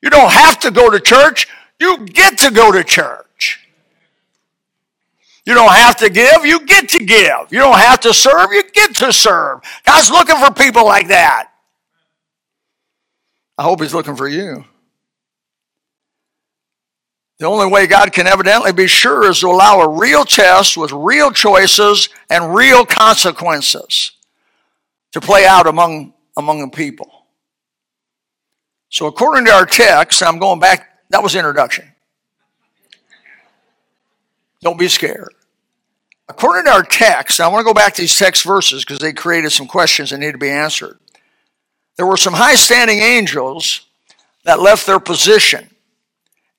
You 0.02 0.10
don't 0.10 0.32
have 0.32 0.58
to 0.60 0.70
go 0.70 0.90
to 0.90 1.00
church. 1.00 1.46
You 1.80 2.06
get 2.06 2.38
to 2.38 2.50
go 2.50 2.72
to 2.72 2.84
church. 2.84 3.60
You 5.46 5.54
don't 5.54 5.72
have 5.72 5.96
to 5.98 6.10
give. 6.10 6.44
You 6.44 6.64
get 6.66 6.88
to 6.90 7.04
give. 7.04 7.50
You 7.52 7.58
don't 7.60 7.78
have 7.78 8.00
to 8.00 8.14
serve. 8.14 8.52
You 8.52 8.62
get 8.72 8.96
to 8.96 9.12
serve. 9.12 9.60
God's 9.86 10.10
looking 10.10 10.36
for 10.36 10.52
people 10.52 10.84
like 10.86 11.08
that. 11.08 11.50
I 13.58 13.64
hope 13.64 13.80
He's 13.82 13.94
looking 13.94 14.16
for 14.16 14.28
you. 14.28 14.64
The 17.40 17.46
only 17.46 17.68
way 17.68 17.87
God 17.87 18.12
can 18.12 18.26
evidently 18.26 18.70
be 18.70 18.87
sure 18.87 19.31
is 19.31 19.40
to 19.40 19.46
allow 19.46 19.81
a 19.81 19.88
real 19.88 20.26
test 20.26 20.76
with 20.76 20.92
real 20.92 21.33
choices 21.33 22.11
and 22.29 22.55
real 22.55 22.85
consequences 22.85 24.12
to 25.12 25.22
play 25.22 25.46
out 25.46 25.66
among, 25.66 26.12
among 26.37 26.61
the 26.61 26.68
people. 26.68 27.24
So, 28.90 29.07
according 29.07 29.46
to 29.46 29.53
our 29.53 29.64
text, 29.64 30.22
I'm 30.22 30.38
going 30.38 30.61
back, 30.61 30.98
that 31.09 31.22
was 31.22 31.35
introduction. 31.35 31.90
Don't 34.61 34.79
be 34.79 34.88
scared. 34.88 35.33
According 36.29 36.66
to 36.66 36.72
our 36.72 36.83
text, 36.83 37.40
I 37.40 37.48
want 37.48 37.61
to 37.61 37.64
go 37.64 37.72
back 37.72 37.94
to 37.94 38.03
these 38.03 38.18
text 38.18 38.44
verses 38.44 38.85
because 38.85 38.98
they 38.98 39.14
created 39.14 39.50
some 39.50 39.66
questions 39.66 40.11
that 40.11 40.18
need 40.18 40.33
to 40.33 40.38
be 40.38 40.50
answered. 40.50 40.98
There 41.96 42.07
were 42.07 42.18
some 42.18 42.35
high 42.35 42.57
standing 42.57 42.98
angels 42.98 43.87
that 44.44 44.61
left 44.61 44.87
their 44.87 45.00
position 45.00 45.70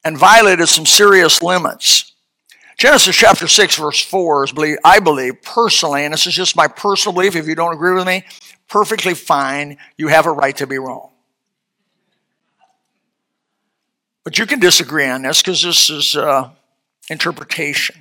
and 0.03 0.17
violated 0.17 0.67
some 0.67 0.85
serious 0.85 1.41
limits. 1.41 2.11
Genesis 2.77 3.15
chapter 3.15 3.47
6, 3.47 3.75
verse 3.75 4.01
4 4.03 4.45
is, 4.45 4.51
believe, 4.51 4.77
I 4.83 4.99
believe, 4.99 5.41
personally, 5.43 6.03
and 6.03 6.13
this 6.13 6.25
is 6.25 6.33
just 6.33 6.55
my 6.55 6.67
personal 6.67 7.13
belief, 7.13 7.35
if 7.35 7.47
you 7.47 7.53
don't 7.53 7.73
agree 7.73 7.93
with 7.93 8.07
me, 8.07 8.23
perfectly 8.67 9.13
fine. 9.13 9.77
You 9.97 10.07
have 10.07 10.25
a 10.25 10.31
right 10.31 10.55
to 10.57 10.65
be 10.65 10.79
wrong. 10.79 11.11
But 14.23 14.39
you 14.39 14.45
can 14.45 14.59
disagree 14.59 15.07
on 15.07 15.21
this 15.21 15.41
because 15.41 15.61
this 15.61 15.89
is 15.89 16.15
uh, 16.15 16.49
interpretation. 17.09 17.97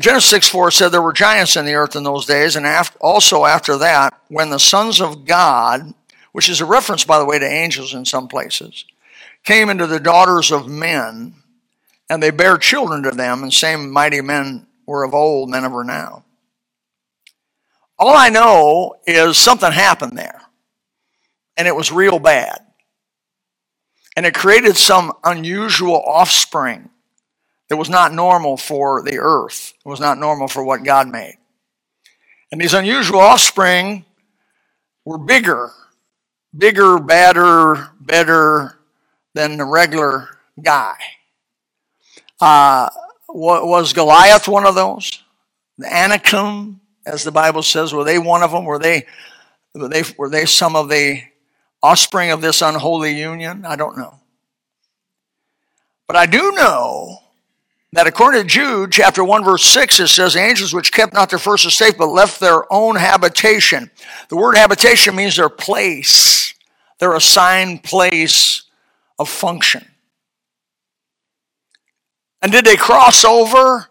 Genesis 0.00 0.30
6 0.30 0.48
4 0.48 0.70
said 0.70 0.88
there 0.88 1.02
were 1.02 1.12
giants 1.12 1.56
in 1.56 1.66
the 1.66 1.74
earth 1.74 1.96
in 1.96 2.02
those 2.02 2.24
days, 2.24 2.56
and 2.56 2.66
after, 2.66 2.98
also 2.98 3.44
after 3.44 3.76
that, 3.78 4.18
when 4.28 4.48
the 4.50 4.58
sons 4.58 5.00
of 5.00 5.26
God, 5.26 5.92
which 6.32 6.48
is 6.48 6.60
a 6.60 6.64
reference, 6.64 7.04
by 7.04 7.18
the 7.18 7.26
way, 7.26 7.38
to 7.38 7.46
angels 7.46 7.92
in 7.92 8.04
some 8.06 8.26
places, 8.28 8.86
came 9.44 9.70
into 9.70 9.86
the 9.86 10.00
daughters 10.00 10.52
of 10.52 10.68
men, 10.68 11.34
and 12.08 12.22
they 12.22 12.30
bare 12.30 12.58
children 12.58 13.02
to 13.02 13.10
them, 13.10 13.42
and 13.42 13.52
same 13.52 13.90
mighty 13.90 14.20
men 14.20 14.66
were 14.86 15.04
of 15.04 15.14
old, 15.14 15.50
men 15.50 15.64
of 15.64 15.72
renown. 15.72 16.22
All 17.98 18.16
I 18.16 18.28
know 18.28 18.96
is 19.06 19.36
something 19.38 19.72
happened 19.72 20.16
there, 20.18 20.42
and 21.56 21.68
it 21.68 21.76
was 21.76 21.92
real 21.92 22.18
bad. 22.18 22.58
And 24.16 24.26
it 24.26 24.34
created 24.34 24.76
some 24.76 25.12
unusual 25.24 25.96
offspring 25.96 26.90
that 27.68 27.78
was 27.78 27.88
not 27.88 28.12
normal 28.12 28.58
for 28.58 29.02
the 29.02 29.18
earth. 29.18 29.72
It 29.84 29.88
was 29.88 30.00
not 30.00 30.18
normal 30.18 30.48
for 30.48 30.62
what 30.62 30.84
God 30.84 31.08
made. 31.08 31.38
And 32.50 32.60
these 32.60 32.74
unusual 32.74 33.20
offspring 33.20 34.04
were 35.06 35.16
bigger, 35.16 35.70
bigger, 36.54 36.98
badder, 36.98 37.88
better 37.98 38.76
than 39.34 39.56
the 39.56 39.64
regular 39.64 40.28
guy. 40.60 40.96
Uh, 42.40 42.90
was 43.28 43.92
Goliath 43.92 44.48
one 44.48 44.66
of 44.66 44.74
those? 44.74 45.22
The 45.78 45.92
Anakim, 45.92 46.80
as 47.06 47.24
the 47.24 47.32
Bible 47.32 47.62
says, 47.62 47.92
were 47.92 48.04
they 48.04 48.18
one 48.18 48.42
of 48.42 48.50
them? 48.50 48.64
Were 48.64 48.78
they, 48.78 49.06
were 49.74 49.88
they, 49.88 50.02
were 50.18 50.28
they 50.28 50.44
some 50.44 50.76
of 50.76 50.88
the 50.88 51.22
offspring 51.82 52.30
of 52.30 52.40
this 52.40 52.62
unholy 52.62 53.18
union? 53.18 53.64
I 53.64 53.76
don't 53.76 53.96
know. 53.96 54.20
But 56.06 56.16
I 56.16 56.26
do 56.26 56.52
know 56.52 57.18
that 57.92 58.06
according 58.06 58.42
to 58.42 58.46
Jude 58.46 58.92
chapter 58.92 59.22
1 59.22 59.44
verse 59.44 59.64
6 59.64 60.00
it 60.00 60.08
says 60.08 60.36
angels 60.36 60.74
which 60.74 60.92
kept 60.92 61.12
not 61.12 61.30
their 61.30 61.38
first 61.38 61.66
estate 61.66 61.96
but 61.96 62.06
left 62.06 62.40
their 62.40 62.70
own 62.72 62.96
habitation. 62.96 63.90
The 64.28 64.36
word 64.36 64.56
habitation 64.56 65.14
means 65.14 65.36
their 65.36 65.48
place, 65.48 66.54
their 66.98 67.14
assigned 67.14 67.82
place 67.82 68.64
of 69.22 69.28
function. 69.28 69.86
And 72.42 72.52
did 72.52 72.64
they 72.64 72.76
cross 72.76 73.24
over 73.24 73.88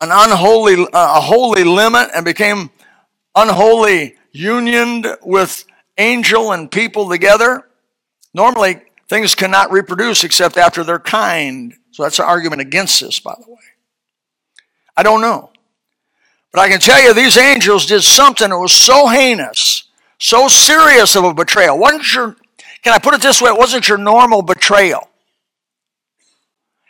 an 0.00 0.08
unholy 0.10 0.86
a 0.92 1.20
holy 1.20 1.64
limit 1.64 2.10
and 2.14 2.24
became 2.24 2.70
unholy 3.34 4.14
unioned 4.32 5.06
with 5.22 5.64
angel 5.98 6.52
and 6.52 6.70
people 6.70 7.08
together? 7.08 7.68
Normally 8.32 8.82
things 9.08 9.34
cannot 9.34 9.72
reproduce 9.72 10.24
except 10.24 10.56
after 10.56 10.84
their 10.84 10.98
kind. 10.98 11.74
So 11.90 12.02
that's 12.02 12.18
an 12.18 12.26
argument 12.26 12.62
against 12.62 13.00
this, 13.00 13.18
by 13.18 13.34
the 13.34 13.50
way. 13.50 13.58
I 14.96 15.02
don't 15.02 15.20
know. 15.20 15.50
But 16.52 16.60
I 16.60 16.68
can 16.68 16.80
tell 16.80 17.02
you 17.02 17.12
these 17.12 17.36
angels 17.36 17.86
did 17.86 18.02
something 18.02 18.48
that 18.50 18.58
was 18.58 18.72
so 18.72 19.08
heinous, 19.08 19.84
so 20.18 20.48
serious 20.48 21.16
of 21.16 21.24
a 21.24 21.34
betrayal. 21.34 21.78
Wasn't 21.78 22.14
your, 22.14 22.36
can 22.82 22.92
I 22.92 22.98
put 22.98 23.14
it 23.14 23.22
this 23.22 23.40
way? 23.40 23.50
It 23.50 23.58
wasn't 23.58 23.88
your 23.88 23.98
normal 23.98 24.42
betrayal. 24.42 25.08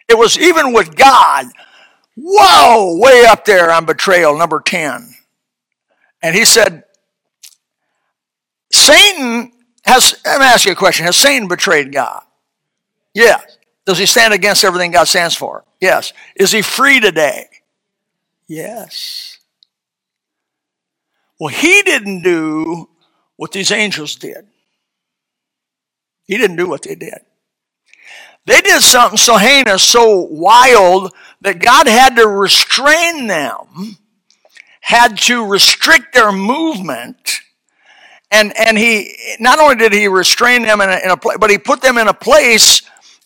It 0.08 0.16
was 0.16 0.38
even 0.38 0.72
with 0.72 0.96
God. 0.96 1.46
Whoa, 2.16 2.98
way 2.98 3.24
up 3.26 3.44
there 3.44 3.70
on 3.70 3.84
betrayal, 3.84 4.36
number 4.38 4.60
10. 4.60 5.14
And 6.22 6.34
he 6.34 6.44
said, 6.44 6.84
Satan 8.72 9.52
has, 9.84 10.20
let 10.24 10.40
me 10.40 10.46
ask 10.46 10.66
you 10.66 10.72
a 10.72 10.76
question. 10.76 11.06
Has 11.06 11.16
Satan 11.16 11.48
betrayed 11.48 11.92
God? 11.92 12.22
Yes. 13.14 13.58
Does 13.84 13.98
he 13.98 14.06
stand 14.06 14.34
against 14.34 14.64
everything 14.64 14.90
God 14.90 15.08
stands 15.08 15.34
for? 15.34 15.64
Yes. 15.80 16.12
Is 16.34 16.52
he 16.52 16.62
free 16.62 17.00
today? 17.00 17.46
Yes. 18.48 19.38
Well, 21.38 21.48
he 21.48 21.82
didn't 21.82 22.22
do 22.22 22.88
what 23.36 23.52
these 23.52 23.70
angels 23.70 24.16
did. 24.16 24.46
He 26.26 26.36
didn't 26.36 26.56
do 26.56 26.68
what 26.68 26.82
they 26.82 26.94
did. 26.94 27.18
They 28.46 28.60
did 28.60 28.82
something 28.82 29.18
so 29.18 29.36
heinous, 29.36 29.82
so 29.82 30.20
wild, 30.30 31.12
that 31.40 31.58
God 31.58 31.88
had 31.88 32.16
to 32.16 32.28
restrain 32.28 33.26
them, 33.26 33.98
had 34.80 35.18
to 35.18 35.44
restrict 35.44 36.14
their 36.14 36.30
movement, 36.30 37.40
and, 38.30 38.52
and 38.56 38.78
he, 38.78 39.16
not 39.40 39.58
only 39.58 39.76
did 39.76 39.92
he 39.92 40.08
restrain 40.08 40.62
them 40.62 40.80
in 40.80 40.90
a, 40.90 40.98
in 41.04 41.10
a 41.10 41.16
place, 41.16 41.38
but 41.40 41.50
he 41.50 41.58
put 41.58 41.80
them 41.80 41.98
in 41.98 42.08
a 42.08 42.14
place 42.14 42.82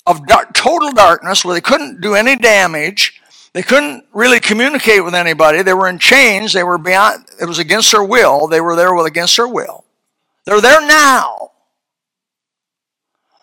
of 0.06 0.26
dark, 0.26 0.54
total 0.54 0.90
darkness 0.92 1.44
where 1.44 1.54
they 1.54 1.60
couldn't 1.60 2.00
do 2.00 2.14
any 2.14 2.36
damage. 2.36 3.20
They 3.52 3.62
couldn't 3.62 4.04
really 4.12 4.40
communicate 4.40 5.04
with 5.04 5.14
anybody. 5.14 5.62
They 5.62 5.74
were 5.74 5.88
in 5.88 5.98
chains. 5.98 6.52
They 6.52 6.62
were 6.62 6.78
beyond, 6.78 7.26
it 7.40 7.46
was 7.46 7.58
against 7.58 7.92
their 7.92 8.04
will. 8.04 8.46
They 8.46 8.60
were 8.60 8.76
there 8.76 8.94
with 8.94 9.06
against 9.06 9.36
their 9.36 9.48
will. 9.48 9.84
They're 10.44 10.60
there 10.60 10.86
now 10.86 11.49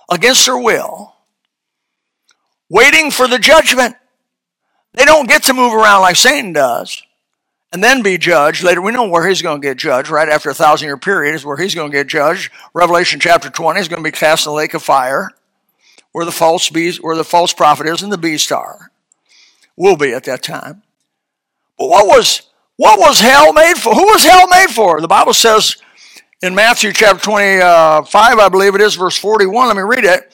against 0.10 0.46
their 0.46 0.58
will, 0.58 1.16
waiting 2.70 3.12
for 3.12 3.28
the 3.28 3.40
judgment. 3.40 3.96
They 4.94 5.06
don't 5.06 5.28
get 5.28 5.44
to 5.44 5.54
move 5.54 5.74
around 5.74 6.02
like 6.02 6.16
Satan 6.16 6.54
does 6.54 7.04
and 7.72 7.84
then 7.84 8.02
be 8.02 8.18
judged. 8.18 8.64
Later, 8.64 8.82
we 8.82 8.92
know 8.92 9.08
where 9.08 9.28
he's 9.28 9.42
going 9.42 9.62
to 9.62 9.68
get 9.68 9.78
judged, 9.78 10.10
right 10.10 10.30
after 10.30 10.50
a 10.50 10.54
thousand 10.54 10.88
year 10.88 10.98
period 10.98 11.36
is 11.36 11.46
where 11.46 11.58
he's 11.58 11.76
going 11.76 11.92
to 11.92 11.98
get 11.98 12.08
judged. 12.08 12.52
Revelation 12.74 13.20
chapter 13.20 13.50
20 13.50 13.80
is 13.80 13.88
going 13.88 14.04
to 14.04 14.08
be 14.08 14.12
cast 14.12 14.46
in 14.46 14.52
the 14.52 14.56
lake 14.56 14.74
of 14.74 14.82
fire 14.82 15.32
where 16.18 16.26
the 16.26 16.32
false 16.32 16.70
beast, 16.70 17.04
where 17.04 17.16
the 17.16 17.24
false 17.24 17.54
prophet 17.54 17.86
is 17.86 18.02
and 18.02 18.12
the 18.12 18.18
beast 18.18 18.52
are. 18.52 18.92
Will 19.76 19.96
be 19.96 20.14
at 20.14 20.24
that 20.24 20.42
time. 20.42 20.82
But 21.78 21.90
what 21.90 22.08
was 22.08 22.42
what 22.78 23.00
was 23.00 23.20
hell 23.20 23.54
made 23.54 23.76
for? 23.76 23.94
Who 23.94 24.06
was 24.06 24.24
hell 24.24 24.48
made 24.48 24.70
for? 24.70 25.00
The 25.00 25.08
Bible 25.08 25.34
says 25.34 25.78
in 26.42 26.54
Matthew 26.54 26.94
chapter 26.94 27.24
25, 27.24 28.14
I 28.14 28.50
believe 28.50 28.76
it 28.76 28.82
is, 28.82 28.96
verse 28.96 29.18
41. 29.18 29.68
Let 29.68 29.76
me 29.76 29.84
read 29.84 30.06
it. 30.06 30.34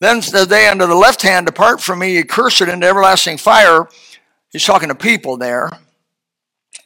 Then 0.00 0.22
said 0.22 0.48
they 0.48 0.66
unto 0.66 0.86
the 0.86 0.94
left 0.94 1.22
hand, 1.22 1.46
Depart 1.46 1.80
from 1.80 2.00
me, 2.00 2.14
ye 2.14 2.24
cursed, 2.24 2.62
into 2.62 2.86
everlasting 2.86 3.38
fire. 3.38 3.88
He's 4.50 4.64
talking 4.64 4.88
to 4.88 4.94
people 4.94 5.36
there 5.36 5.70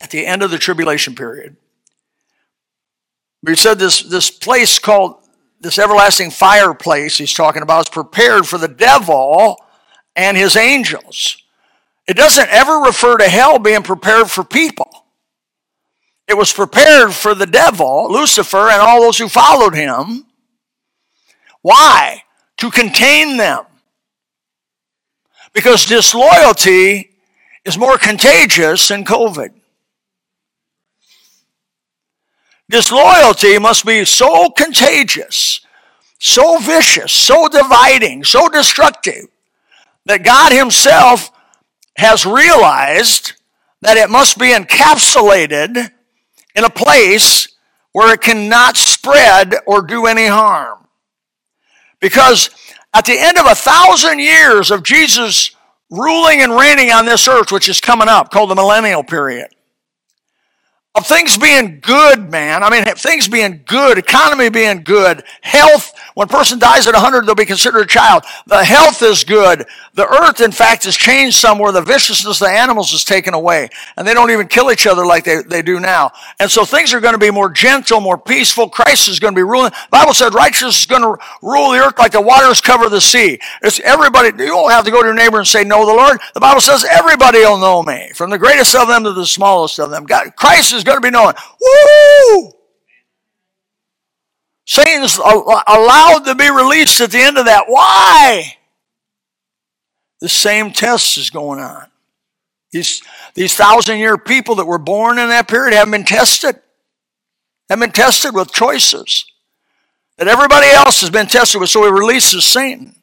at 0.01 0.11
the 0.11 0.27
end 0.27 0.43
of 0.43 0.51
the 0.51 0.59
tribulation 0.59 1.15
period. 1.15 1.57
We 3.43 3.55
said 3.55 3.79
this, 3.79 4.03
this 4.03 4.31
place 4.31 4.79
called 4.79 5.23
this 5.61 5.79
everlasting 5.79 6.31
fireplace 6.31 7.17
he's 7.17 7.33
talking 7.33 7.63
about 7.63 7.87
is 7.87 7.91
prepared 7.91 8.47
for 8.47 8.59
the 8.59 8.69
devil 8.69 9.57
and 10.15 10.37
his 10.37 10.57
angels. 10.57 11.43
It 12.07 12.17
doesn't 12.17 12.49
ever 12.51 12.79
refer 12.79 13.17
to 13.19 13.29
hell 13.29 13.59
being 13.59 13.83
prepared 13.83 14.31
for 14.31 14.45
people. 14.45 15.06
It 16.29 16.37
was 16.37 16.53
prepared 16.53 17.13
for 17.13 17.35
the 17.35 17.47
devil, 17.47 18.11
Lucifer, 18.11 18.69
and 18.69 18.81
all 18.81 19.01
those 19.01 19.19
who 19.19 19.29
followed 19.29 19.75
him. 19.75 20.27
Why? 21.63 22.23
To 22.59 22.71
contain 22.71 23.37
them. 23.37 23.65
Because 25.53 25.87
disloyalty 25.87 27.11
is 27.65 27.79
more 27.79 27.97
contagious 27.97 28.89
than 28.89 29.05
COVID. 29.05 29.51
Disloyalty 32.69 33.59
must 33.59 33.87
be 33.87 34.05
so 34.05 34.51
contagious, 34.51 35.61
so 36.19 36.59
vicious, 36.59 37.13
so 37.13 37.49
dividing, 37.49 38.25
so 38.25 38.49
destructive 38.49 39.27
that 40.05 40.25
God 40.25 40.53
Himself 40.53 41.31
has 41.97 42.27
realized 42.27 43.35
that 43.83 43.97
it 43.97 44.11
must 44.11 44.39
be 44.39 44.53
encapsulated 44.53 45.93
in 46.57 46.65
a 46.65 46.71
place 46.71 47.49
where 47.93 48.13
it 48.13 48.21
cannot 48.21 48.77
spread 48.77 49.55
or 49.67 49.83
do 49.83 50.07
any 50.07 50.27
harm. 50.27 50.87
Because 52.01 52.51
at 52.93 53.05
the 53.05 53.19
end 53.19 53.39
of 53.39 53.47
a 53.47 53.55
thousand 53.55 54.19
years 54.19 54.71
of 54.71 54.83
Jesus 54.83 55.53
ruling 55.91 56.43
and 56.43 56.53
reigning 56.53 56.91
on 56.91 57.07
this 57.07 57.29
earth, 57.29 57.53
which 57.53 57.69
is 57.69 57.81
coming 57.81 58.09
up, 58.09 58.31
called 58.31 58.51
the 58.51 58.55
millennial 58.55 59.05
period, 59.05 59.49
of 60.97 61.07
things 61.07 61.37
being 61.37 61.81
good, 61.81 62.31
man. 62.31 62.63
I 62.63 62.71
mean, 62.71 62.85
things 62.97 63.29
being 63.29 63.63
good, 63.67 63.99
economy 63.99 64.49
being 64.49 64.83
good, 64.83 65.25
health. 65.43 65.93
When 66.15 66.27
a 66.27 66.31
person 66.31 66.59
dies 66.59 66.87
at 66.87 66.95
100, 66.95 67.27
they'll 67.27 67.35
be 67.35 67.45
considered 67.45 67.83
a 67.83 67.87
child. 67.87 68.25
The 68.47 68.65
health 68.65 69.03
is 69.03 69.23
good. 69.23 69.67
The 69.93 70.07
earth, 70.07 70.41
in 70.41 70.53
fact, 70.53 70.85
has 70.85 70.97
changed 70.97 71.37
somewhere. 71.37 71.71
The 71.71 71.83
viciousness 71.83 72.41
of 72.41 72.47
the 72.47 72.53
animals 72.53 72.95
is 72.95 73.05
taken 73.05 73.35
away. 73.35 73.69
And 73.97 74.09
they 74.09 74.15
don't 74.15 74.31
even 74.31 74.49
kill 74.49 74.71
each 74.71 74.87
other 74.87 75.05
like 75.05 75.25
they, 75.25 75.43
they 75.43 75.61
do 75.61 75.81
now. 75.81 76.13
And 76.41 76.51
so 76.51 76.65
things 76.65 76.95
are 76.95 77.01
going 77.01 77.15
to 77.15 77.19
be 77.19 77.31
more 77.31 77.51
gentle, 77.51 78.01
more 78.01 78.17
peaceful. 78.17 78.71
Christ 78.71 79.09
is 79.09 79.21
going 79.21 79.35
to 79.35 79.39
be 79.39 79.43
ruling. 79.43 79.73
The 79.73 79.89
Bible 79.91 80.15
said 80.15 80.33
righteousness 80.33 80.81
is 80.81 80.87
going 80.87 81.03
to 81.03 81.23
rule 81.43 81.73
the 81.73 81.79
earth 81.79 81.99
like 81.99 82.13
the 82.13 82.23
waters 82.23 82.63
cover 82.63 82.89
the 82.89 83.01
sea. 83.03 83.39
It's 83.63 83.81
everybody. 83.81 84.29
You 84.29 84.49
don't 84.49 84.71
have 84.71 84.87
to 84.87 84.91
go 84.91 85.03
to 85.03 85.09
your 85.09 85.15
neighbor 85.15 85.39
and 85.39 85.47
say, 85.47 85.63
know 85.63 85.85
the 85.85 85.93
Lord. 85.93 86.19
The 86.33 86.41
Bible 86.41 86.63
says 86.63 86.87
everybody 86.91 87.41
will 87.41 87.59
know 87.59 87.83
me. 87.83 88.13
From 88.15 88.31
the 88.31 88.39
greatest 88.39 88.75
of 88.75 88.89
them 88.89 89.05
to 89.05 89.13
the 89.13 89.27
smallest 89.27 89.79
of 89.79 89.91
them. 89.91 90.05
God, 90.05 90.35
Christ 90.37 90.73
is 90.73 90.86
going 90.87 90.97
to 90.97 91.03
be 91.03 91.11
known. 91.11 91.35
Woo! 91.61 92.53
Satan's 94.65 95.19
allowed 95.19 96.23
to 96.25 96.35
be 96.35 96.51
released 96.51 97.01
at 97.01 97.11
the 97.11 97.21
end 97.21 97.39
of 97.39 97.45
that. 97.45 97.65
Why? 97.69 98.57
The 100.21 100.29
same 100.29 100.73
test 100.73 101.19
is 101.19 101.29
going 101.31 101.61
on. 101.61 101.87
These, 102.73 103.03
these 103.35 103.55
thousand 103.55 103.99
year 103.99 104.19
people 104.19 104.57
that 104.57 104.67
were 104.67 104.79
born 104.79 105.19
in 105.19 105.29
that 105.29 105.47
period 105.47 105.75
haven't 105.75 105.93
been 105.93 106.05
tested. 106.05 106.57
Haven't 107.69 107.89
been 107.89 107.93
tested 107.93 108.35
with 108.35 108.51
choices. 108.53 109.27
that 110.19 110.29
everybody 110.29 110.69
else 110.69 111.01
has 111.01 111.11
been 111.11 111.27
tested 111.27 111.61
with, 111.61 111.71
so 111.71 111.85
he 111.85 111.91
releases 111.91 112.45
Satan. 112.45 112.95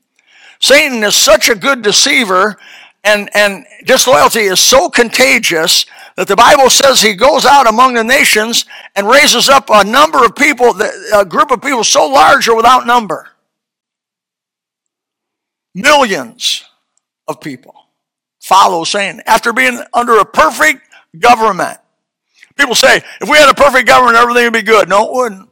Satan 0.59 1.03
is 1.03 1.15
such 1.15 1.49
a 1.49 1.55
good 1.55 1.81
deceiver, 1.81 2.57
and, 3.03 3.29
and 3.35 3.65
disloyalty 3.85 4.41
is 4.41 4.59
so 4.59 4.89
contagious 4.89 5.85
that 6.15 6.27
the 6.27 6.35
Bible 6.35 6.69
says 6.69 7.01
he 7.01 7.13
goes 7.13 7.45
out 7.45 7.67
among 7.67 7.93
the 7.95 8.03
nations 8.03 8.65
and 8.95 9.07
raises 9.07 9.49
up 9.49 9.69
a 9.69 9.83
number 9.83 10.23
of 10.23 10.35
people, 10.35 10.73
a 11.13 11.25
group 11.25 11.51
of 11.51 11.61
people 11.61 11.83
so 11.83 12.07
large 12.07 12.47
or 12.47 12.55
without 12.55 12.85
number. 12.85 13.29
Millions 15.73 16.63
of 17.27 17.41
people 17.41 17.73
follow 18.39 18.83
Satan 18.83 19.21
after 19.25 19.53
being 19.53 19.81
under 19.93 20.19
a 20.19 20.25
perfect 20.25 20.81
government. 21.17 21.77
People 22.55 22.75
say, 22.75 22.97
if 23.19 23.29
we 23.29 23.37
had 23.37 23.49
a 23.49 23.55
perfect 23.55 23.87
government, 23.87 24.17
everything 24.17 24.43
would 24.43 24.53
be 24.53 24.61
good. 24.61 24.87
No, 24.87 25.07
it 25.07 25.13
wouldn't. 25.13 25.49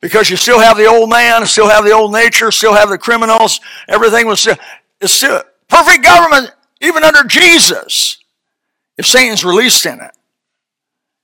Because 0.00 0.30
you 0.30 0.36
still 0.36 0.58
have 0.58 0.76
the 0.76 0.86
old 0.86 1.10
man, 1.10 1.46
still 1.46 1.68
have 1.68 1.84
the 1.84 1.92
old 1.92 2.12
nature, 2.12 2.50
still 2.50 2.74
have 2.74 2.88
the 2.88 2.98
criminals. 2.98 3.60
Everything 3.86 4.26
was 4.26 4.40
still, 4.40 4.56
it's 5.00 5.12
still 5.12 5.42
perfect 5.68 6.02
government, 6.02 6.50
even 6.80 7.04
under 7.04 7.22
Jesus. 7.24 8.16
If 9.00 9.06
Satan's 9.06 9.46
released 9.46 9.86
in 9.86 9.98
it, 9.98 10.10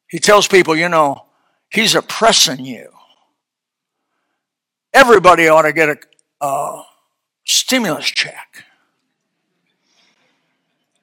he 0.08 0.18
tells 0.18 0.48
people, 0.48 0.74
you 0.74 0.88
know, 0.88 1.26
he's 1.68 1.94
oppressing 1.94 2.64
you. 2.64 2.88
Everybody 4.94 5.46
ought 5.48 5.60
to 5.60 5.74
get 5.74 5.90
a, 5.90 5.98
a 6.40 6.84
stimulus 7.44 8.06
check. 8.06 8.64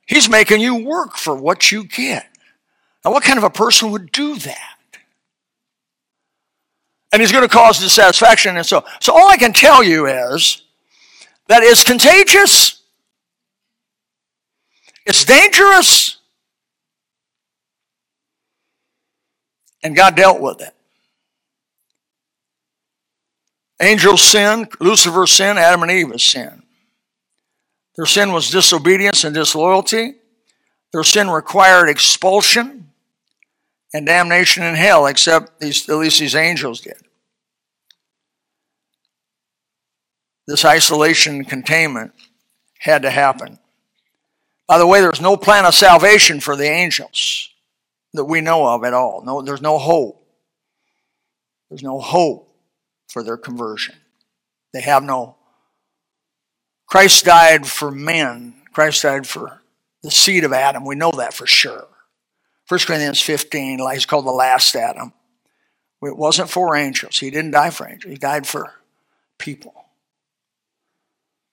He's 0.07 0.27
making 0.27 0.61
you 0.61 0.83
work 0.83 1.15
for 1.15 1.35
what 1.35 1.71
you 1.71 1.83
get. 1.83 2.25
Now, 3.05 3.11
what 3.11 3.21
kind 3.21 3.37
of 3.37 3.43
a 3.43 3.51
person 3.51 3.91
would 3.91 4.11
do 4.11 4.35
that? 4.39 4.77
And 7.11 7.21
he's 7.21 7.31
going 7.31 7.47
to 7.47 7.55
cause 7.55 7.77
dissatisfaction. 7.81 8.57
And 8.57 8.65
so, 8.65 8.83
so 8.99 9.13
all 9.13 9.29
I 9.29 9.37
can 9.37 9.53
tell 9.53 9.83
you 9.83 10.07
is 10.07 10.63
that 11.49 11.61
it's 11.61 11.83
contagious, 11.83 12.81
it's 15.05 15.23
dangerous, 15.23 16.17
and 19.83 19.95
God 19.95 20.15
dealt 20.15 20.39
with 20.39 20.61
it. 20.61 20.73
Angels 23.81 24.21
sin, 24.21 24.67
Lucifer 24.79 25.27
sin, 25.27 25.57
Adam 25.57 25.83
and 25.83 25.91
Eve 25.91 26.21
sin. 26.21 26.63
Their 27.97 28.05
sin 28.05 28.31
was 28.31 28.49
disobedience 28.49 29.23
and 29.23 29.35
disloyalty. 29.35 30.15
Their 30.93 31.03
sin 31.03 31.29
required 31.29 31.89
expulsion 31.89 32.91
and 33.93 34.05
damnation 34.05 34.63
in 34.63 34.75
hell, 34.75 35.05
except 35.05 35.59
these, 35.59 35.87
at 35.89 35.97
least 35.97 36.19
these 36.19 36.35
angels 36.35 36.81
did. 36.81 36.97
This 40.47 40.65
isolation 40.65 41.35
and 41.35 41.47
containment 41.47 42.13
had 42.79 43.01
to 43.03 43.09
happen. 43.09 43.59
By 44.67 44.77
the 44.77 44.87
way, 44.87 45.01
there's 45.01 45.21
no 45.21 45.37
plan 45.37 45.65
of 45.65 45.75
salvation 45.75 46.39
for 46.39 46.55
the 46.55 46.67
angels 46.67 47.49
that 48.13 48.25
we 48.25 48.41
know 48.41 48.67
of 48.67 48.83
at 48.83 48.93
all. 48.93 49.23
No, 49.25 49.41
there's 49.41 49.61
no 49.61 49.77
hope. 49.77 50.25
There's 51.69 51.83
no 51.83 51.99
hope 51.99 52.55
for 53.07 53.23
their 53.23 53.37
conversion. 53.37 53.95
They 54.73 54.81
have 54.81 55.03
no. 55.03 55.37
Christ 56.87 57.25
died 57.25 57.65
for 57.65 57.89
men. 57.91 58.55
Christ 58.71 59.03
died 59.03 59.25
for 59.25 59.61
the 60.01 60.11
seed 60.11 60.43
of 60.43 60.53
Adam. 60.53 60.85
We 60.85 60.95
know 60.95 61.11
that 61.11 61.33
for 61.33 61.47
sure. 61.47 61.87
1 62.67 62.79
Corinthians 62.81 63.21
15, 63.21 63.79
he's 63.93 64.05
called 64.05 64.25
the 64.25 64.31
last 64.31 64.75
Adam. 64.75 65.13
It 66.01 66.17
wasn't 66.17 66.49
for 66.49 66.75
angels. 66.75 67.19
He 67.19 67.29
didn't 67.29 67.51
die 67.51 67.69
for 67.69 67.87
angels. 67.87 68.11
He 68.11 68.17
died 68.17 68.45
for 68.45 68.73
people. 69.37 69.73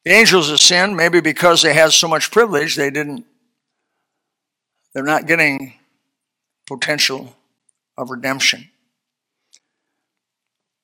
The 0.04 0.12
angels 0.12 0.50
have 0.50 0.60
sinned, 0.60 0.96
maybe 0.96 1.20
because 1.20 1.62
they 1.62 1.74
had 1.74 1.92
so 1.92 2.08
much 2.08 2.30
privilege, 2.30 2.74
they 2.74 2.90
didn't, 2.90 3.26
they're 4.92 5.04
not 5.04 5.26
getting 5.26 5.74
potential 6.70 7.36
of 7.98 8.10
redemption. 8.10 8.70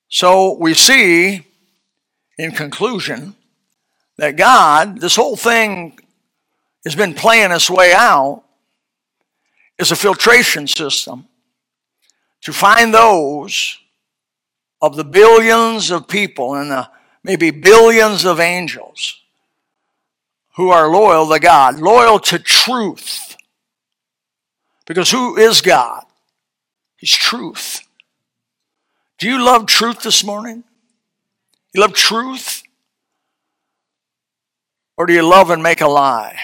So 0.08 0.56
we 0.58 0.74
see, 0.74 1.46
in 2.36 2.50
conclusion, 2.50 3.36
that 4.18 4.36
God, 4.36 5.00
this 5.00 5.14
whole 5.14 5.36
thing 5.36 5.98
has 6.84 6.96
been 6.96 7.14
playing 7.14 7.52
its 7.52 7.70
way 7.70 7.92
out 7.94 8.42
is 9.78 9.92
a 9.92 9.96
filtration 9.96 10.66
system 10.66 11.26
to 12.42 12.52
find 12.52 12.92
those 12.92 13.78
of 14.82 14.96
the 14.96 15.04
billions 15.04 15.90
of 15.90 16.08
people 16.08 16.54
and 16.54 16.70
the 16.70 16.88
maybe 17.22 17.50
billions 17.50 18.24
of 18.24 18.40
angels 18.40 19.20
who 20.56 20.70
are 20.70 20.88
loyal 20.88 21.28
to 21.28 21.38
God, 21.38 21.78
loyal 21.78 22.18
to 22.18 22.38
truth. 22.38 23.25
Because 24.86 25.10
who 25.10 25.36
is 25.36 25.60
God? 25.60 26.04
He's 26.96 27.12
truth. 27.12 27.82
Do 29.18 29.28
you 29.28 29.42
love 29.42 29.66
truth 29.66 30.02
this 30.02 30.24
morning? 30.24 30.64
You 31.74 31.82
love 31.82 31.92
truth? 31.92 32.62
Or 34.96 35.06
do 35.06 35.12
you 35.12 35.22
love 35.22 35.50
and 35.50 35.62
make 35.62 35.80
a 35.80 35.88
lie? 35.88 36.38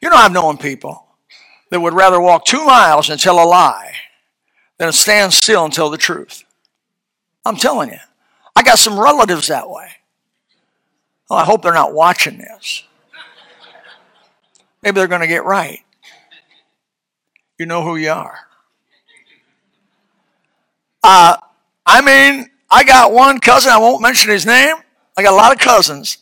You 0.00 0.10
know, 0.10 0.16
I've 0.16 0.32
known 0.32 0.56
people 0.56 1.06
that 1.70 1.80
would 1.80 1.94
rather 1.94 2.20
walk 2.20 2.44
two 2.44 2.64
miles 2.64 3.08
and 3.08 3.20
tell 3.20 3.42
a 3.42 3.46
lie 3.46 3.94
than 4.78 4.92
stand 4.92 5.32
still 5.32 5.64
and 5.64 5.72
tell 5.72 5.90
the 5.90 5.96
truth. 5.96 6.44
I'm 7.44 7.56
telling 7.56 7.90
you. 7.90 7.98
I 8.54 8.62
got 8.62 8.78
some 8.78 8.98
relatives 8.98 9.48
that 9.48 9.70
way. 9.70 9.88
Well, 11.30 11.38
I 11.38 11.44
hope 11.44 11.62
they're 11.62 11.72
not 11.72 11.94
watching 11.94 12.38
this. 12.38 12.84
Maybe 14.82 14.96
they're 14.96 15.06
going 15.06 15.20
to 15.20 15.26
get 15.26 15.44
right. 15.44 15.80
You 17.62 17.66
know 17.66 17.84
who 17.84 17.94
you 17.94 18.10
are. 18.10 18.40
Uh, 21.00 21.36
I 21.86 22.00
mean, 22.00 22.50
I 22.68 22.82
got 22.82 23.12
one 23.12 23.38
cousin, 23.38 23.70
I 23.70 23.78
won't 23.78 24.02
mention 24.02 24.32
his 24.32 24.44
name. 24.44 24.74
I 25.16 25.22
got 25.22 25.32
a 25.32 25.36
lot 25.36 25.52
of 25.52 25.60
cousins. 25.60 26.18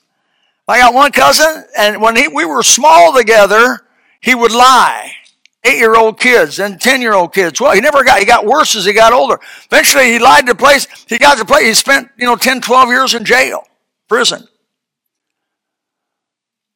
I 0.69 0.81
got 0.81 0.93
one 0.93 1.13
cousin, 1.13 1.65
and 1.79 2.03
when 2.03 2.15
he, 2.15 2.29
we 2.29 2.45
were 2.45 2.63
small 2.63 3.17
together, 3.17 3.81
he 4.21 4.35
would 4.35 4.53
lie 4.53 5.13
eight-year-old 5.65 6.21
kids 6.21 6.59
and 6.59 6.79
ten-year-old 6.79 7.33
kids. 7.33 7.59
Well, 7.59 7.73
he 7.73 7.81
never 7.81 8.05
got, 8.05 8.19
he 8.19 8.27
got 8.27 8.45
worse 8.45 8.77
as 8.77 8.85
he 8.85 8.93
got 8.93 9.15
older. 9.15 9.41
Eventually, 9.65 10.13
he 10.13 10.19
lied 10.19 10.45
to 10.45 10.55
place, 10.55 10.87
he 11.09 11.17
got 11.17 11.39
to 11.39 11.47
place, 11.47 11.65
he 11.65 11.73
spent, 11.73 12.11
you 12.19 12.27
know, 12.27 12.37
10, 12.37 12.61
12 12.61 12.89
years 12.91 13.15
in 13.15 13.25
jail, 13.25 13.67
prison. 14.09 14.47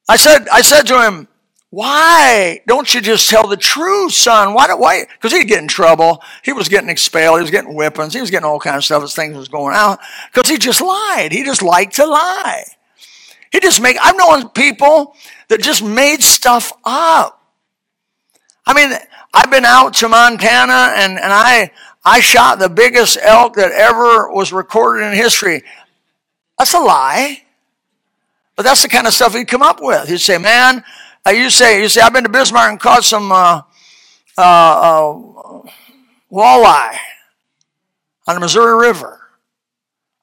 I 0.08 0.16
said, 0.16 0.48
I 0.48 0.62
said 0.62 0.84
to 0.84 1.02
him, 1.02 1.28
why 1.74 2.60
don't 2.68 2.94
you 2.94 3.00
just 3.00 3.28
tell 3.28 3.48
the 3.48 3.56
truth, 3.56 4.12
son? 4.12 4.54
Why? 4.54 4.72
Why? 4.74 5.06
Because 5.12 5.32
he'd 5.32 5.48
get 5.48 5.60
in 5.60 5.66
trouble. 5.66 6.22
He 6.44 6.52
was 6.52 6.68
getting 6.68 6.88
expelled. 6.88 7.38
He 7.38 7.42
was 7.42 7.50
getting 7.50 7.74
whippings. 7.74 8.14
He 8.14 8.20
was 8.20 8.30
getting 8.30 8.46
all 8.46 8.60
kinds 8.60 8.76
of 8.76 8.84
stuff 8.84 9.02
as 9.02 9.12
things 9.12 9.36
was 9.36 9.48
going 9.48 9.74
out 9.74 9.98
because 10.32 10.48
he 10.48 10.56
just 10.56 10.80
lied. 10.80 11.32
He 11.32 11.42
just 11.42 11.62
liked 11.62 11.96
to 11.96 12.06
lie. 12.06 12.62
He 13.50 13.58
just 13.58 13.82
make. 13.82 13.96
I've 14.00 14.16
known 14.16 14.50
people 14.50 15.16
that 15.48 15.62
just 15.62 15.82
made 15.82 16.22
stuff 16.22 16.72
up. 16.84 17.42
I 18.64 18.72
mean, 18.72 18.96
I've 19.32 19.50
been 19.50 19.64
out 19.64 19.94
to 19.94 20.08
Montana 20.08 20.92
and, 20.94 21.18
and 21.18 21.32
I, 21.32 21.72
I 22.04 22.20
shot 22.20 22.60
the 22.60 22.68
biggest 22.68 23.18
elk 23.20 23.54
that 23.54 23.72
ever 23.72 24.30
was 24.30 24.52
recorded 24.52 25.06
in 25.06 25.12
history. 25.14 25.64
That's 26.56 26.72
a 26.72 26.78
lie. 26.78 27.42
But 28.54 28.62
that's 28.62 28.82
the 28.82 28.88
kind 28.88 29.08
of 29.08 29.12
stuff 29.12 29.34
he'd 29.34 29.48
come 29.48 29.62
up 29.62 29.80
with. 29.82 30.08
He'd 30.08 30.20
say, 30.20 30.38
man, 30.38 30.84
uh, 31.26 31.30
you 31.30 31.50
say, 31.50 31.82
you 31.82 31.88
say, 31.88 32.00
I've 32.00 32.12
been 32.12 32.24
to 32.24 32.30
Bismarck 32.30 32.70
and 32.70 32.80
caught 32.80 33.04
some 33.04 33.32
uh, 33.32 33.62
uh, 34.36 34.40
uh, 34.40 35.62
walleye 36.30 36.96
on 38.26 38.34
the 38.34 38.40
Missouri 38.40 38.86
River. 38.86 39.20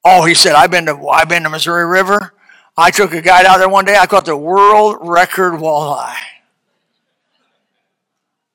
Oh, 0.04 0.26
he 0.26 0.34
said, 0.34 0.54
I've 0.54 0.72
been 0.72 0.86
to, 0.86 1.08
I've 1.08 1.30
been 1.30 1.44
to 1.44 1.50
Missouri 1.50 1.86
River. 1.86 2.34
I 2.78 2.92
took 2.92 3.14
a 3.14 3.22
guide 3.22 3.46
out 3.46 3.58
there 3.58 3.70
one 3.70 3.86
day. 3.86 3.98
I 3.98 4.06
caught 4.06 4.26
the 4.26 4.38
world 4.38 4.98
record 5.02 5.54
walleye. 5.54 6.16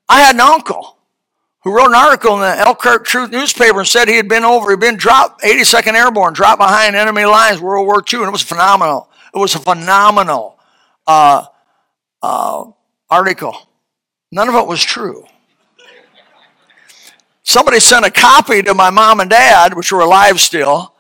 I 0.09 0.21
had 0.21 0.35
an 0.35 0.41
uncle 0.41 0.97
who 1.63 1.77
wrote 1.77 1.89
an 1.89 1.95
article 1.95 2.35
in 2.35 2.41
the 2.41 2.59
Elkhart 2.59 3.05
Truth 3.05 3.33
newspaper 3.33 3.81
and 3.81 3.89
said 3.89 4.07
he 4.09 4.17
had 4.17 4.29
been 4.29 4.45
over, 4.45 4.71
he'd 4.71 4.79
been 4.79 4.97
dropped, 4.97 5.43
82nd 5.43 5.95
Airborne, 5.95 6.33
dropped 6.33 6.61
behind 6.61 6.95
enemy 6.95 7.25
lines, 7.25 7.61
World 7.61 7.87
War 7.87 8.05
II, 8.13 8.21
and 8.21 8.29
it 8.29 8.33
was 8.33 8.43
phenomenal. 8.43 9.09
It 9.35 9.39
was 9.39 9.55
a 9.57 9.59
phenomenal 9.59 10.59
uh, 11.09 11.47
uh, 12.23 12.65
article. 13.11 13.69
None 14.33 14.49
of 14.49 14.55
it 14.55 14.67
was 14.67 14.83
true. 14.83 15.25
Somebody 17.43 17.79
sent 17.79 18.05
a 18.05 18.11
copy 18.11 18.63
to 18.63 18.75
my 18.75 18.91
mom 18.91 19.21
and 19.21 19.31
dad, 19.31 19.75
which 19.75 19.93
were 19.93 20.01
alive 20.01 20.41
still, 20.41 20.95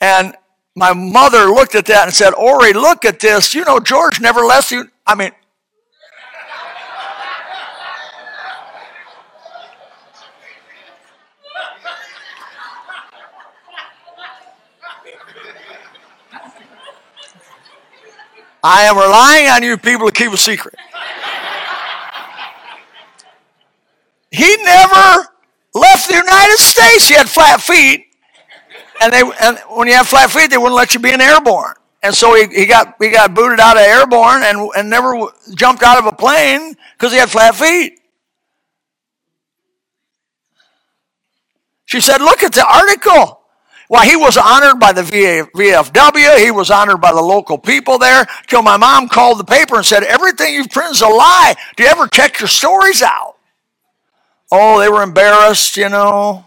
and 0.00 0.34
my 0.74 0.94
mother 0.94 1.46
looked 1.46 1.74
at 1.74 1.84
that 1.86 2.04
and 2.04 2.14
said, 2.14 2.32
Ori, 2.32 2.72
look 2.72 3.04
at 3.04 3.20
this. 3.20 3.54
You 3.54 3.64
know, 3.64 3.78
George 3.78 4.20
never 4.20 4.40
left 4.40 4.70
you. 4.70 4.88
I 5.06 5.14
mean, 5.14 5.32
I 18.62 18.82
am 18.82 18.96
relying 18.96 19.48
on 19.48 19.62
you 19.62 19.76
people 19.76 20.06
to 20.06 20.12
keep 20.12 20.32
a 20.32 20.36
secret. 20.36 20.74
He 24.30 24.56
never 24.64 25.28
left 25.74 26.08
the 26.08 26.14
United 26.14 26.56
States. 26.56 27.08
He 27.08 27.14
had 27.14 27.28
flat 27.28 27.60
feet. 27.60 28.06
And, 29.00 29.12
they, 29.12 29.22
and 29.42 29.58
when 29.76 29.88
you 29.88 29.94
have 29.94 30.06
flat 30.06 30.30
feet, 30.30 30.50
they 30.50 30.56
wouldn't 30.56 30.76
let 30.76 30.94
you 30.94 31.00
be 31.00 31.10
an 31.10 31.20
airborne. 31.20 31.74
And 32.02 32.14
so 32.14 32.34
he, 32.34 32.46
he, 32.48 32.66
got, 32.66 32.96
he 33.00 33.10
got 33.10 33.34
booted 33.34 33.60
out 33.60 33.76
of 33.76 33.82
airborne 33.82 34.42
and, 34.42 34.70
and 34.76 34.88
never 34.88 35.14
jumped 35.54 35.82
out 35.82 35.98
of 35.98 36.06
a 36.06 36.12
plane 36.12 36.76
because 36.96 37.12
he 37.12 37.18
had 37.18 37.30
flat 37.30 37.54
feet. 37.54 38.00
She 41.84 42.00
said, 42.00 42.20
Look 42.22 42.42
at 42.42 42.52
the 42.52 42.66
article. 42.66 43.41
Well, 43.92 44.08
he 44.08 44.16
was 44.16 44.38
honored 44.38 44.80
by 44.80 44.92
the 44.94 45.02
VFW. 45.02 46.38
He 46.38 46.50
was 46.50 46.70
honored 46.70 47.02
by 47.02 47.12
the 47.12 47.20
local 47.20 47.58
people 47.58 47.98
there. 47.98 48.26
Till 48.46 48.62
my 48.62 48.78
mom 48.78 49.06
called 49.06 49.38
the 49.38 49.44
paper 49.44 49.76
and 49.76 49.84
said, 49.84 50.02
Everything 50.02 50.54
you've 50.54 50.70
printed 50.70 50.92
is 50.92 51.02
a 51.02 51.08
lie. 51.08 51.54
Do 51.76 51.82
you 51.82 51.90
ever 51.90 52.08
check 52.08 52.40
your 52.40 52.48
stories 52.48 53.02
out? 53.02 53.34
Oh, 54.50 54.80
they 54.80 54.88
were 54.88 55.02
embarrassed, 55.02 55.76
you 55.76 55.90
know. 55.90 56.46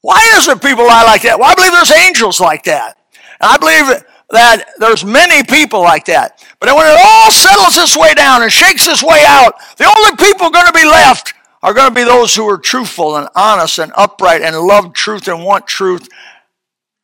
Why 0.00 0.26
is 0.38 0.48
it 0.48 0.62
people 0.62 0.86
lie 0.86 1.04
like 1.04 1.20
that? 1.22 1.38
Well, 1.38 1.50
I 1.50 1.54
believe 1.54 1.72
there's 1.72 1.92
angels 1.92 2.40
like 2.40 2.64
that. 2.64 2.96
And 3.38 3.50
I 3.50 3.58
believe 3.58 4.02
that 4.30 4.70
there's 4.78 5.04
many 5.04 5.44
people 5.44 5.82
like 5.82 6.06
that. 6.06 6.42
But 6.58 6.74
when 6.74 6.86
it 6.86 6.98
all 6.98 7.30
settles 7.30 7.76
its 7.76 7.94
way 7.94 8.14
down 8.14 8.42
and 8.42 8.50
shakes 8.50 8.88
its 8.88 9.02
way 9.02 9.24
out, 9.26 9.52
the 9.76 9.84
only 9.84 10.16
people 10.16 10.48
going 10.48 10.66
to 10.68 10.72
be 10.72 10.86
left 10.86 11.34
are 11.62 11.74
going 11.74 11.88
to 11.88 11.94
be 11.94 12.04
those 12.04 12.34
who 12.34 12.48
are 12.48 12.58
truthful 12.58 13.16
and 13.16 13.28
honest 13.34 13.78
and 13.78 13.92
upright 13.96 14.42
and 14.42 14.56
love 14.58 14.92
truth 14.92 15.28
and 15.28 15.44
want 15.44 15.66
truth 15.66 16.08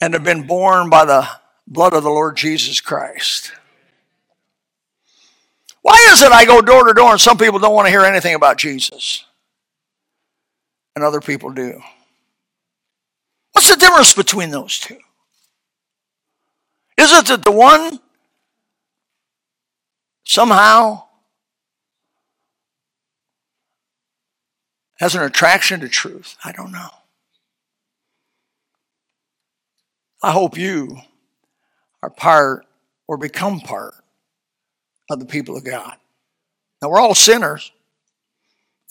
and 0.01 0.15
have 0.15 0.25
been 0.25 0.47
born 0.47 0.91
by 0.91 1.05
the 1.05 1.29
blood 1.67 1.95
of 1.95 2.03
the 2.03 2.11
Lord 2.11 2.37
Jesus 2.37 2.81
Christ. 2.81 3.53
Why 5.81 6.09
is 6.13 6.23
it 6.23 6.33
I 6.33 6.45
go 6.45 6.61
door 6.61 6.87
to 6.87 6.95
door 6.95 7.13
and 7.13 7.21
some 7.21 7.39
people 7.39 7.59
don't 7.59 7.75
want 7.75 7.87
to 7.87 7.91
hear 7.91 8.05
anything 8.05 8.35
about 8.35 8.59
Jesus? 8.59 9.25
And 10.95 11.05
other 11.05 11.21
people 11.21 11.51
do. 11.51 11.81
What's 13.53 13.71
the 13.71 13.77
difference 13.77 14.15
between 14.15 14.51
those 14.51 14.79
two? 14.79 14.99
Is 16.99 17.13
it 17.13 17.27
that 17.27 17.45
the 17.45 17.53
one 17.53 17.99
somehow 20.25 21.05
has 25.03 25.17
an 25.17 25.23
attraction 25.25 25.81
to 25.81 25.89
truth? 25.89 26.37
I 26.45 26.53
don't 26.53 26.71
know. 26.71 26.89
I 30.23 30.31
hope 30.31 30.57
you 30.57 30.97
are 32.05 32.09
part 32.09 32.67
or 33.09 33.17
become 33.17 33.59
part 33.59 33.95
of 35.11 35.19
the 35.19 35.27
people 35.27 35.57
of 35.57 35.65
God. 35.65 35.97
Now, 36.81 36.91
we're 36.91 37.01
all 37.01 37.17
sinners, 37.17 37.73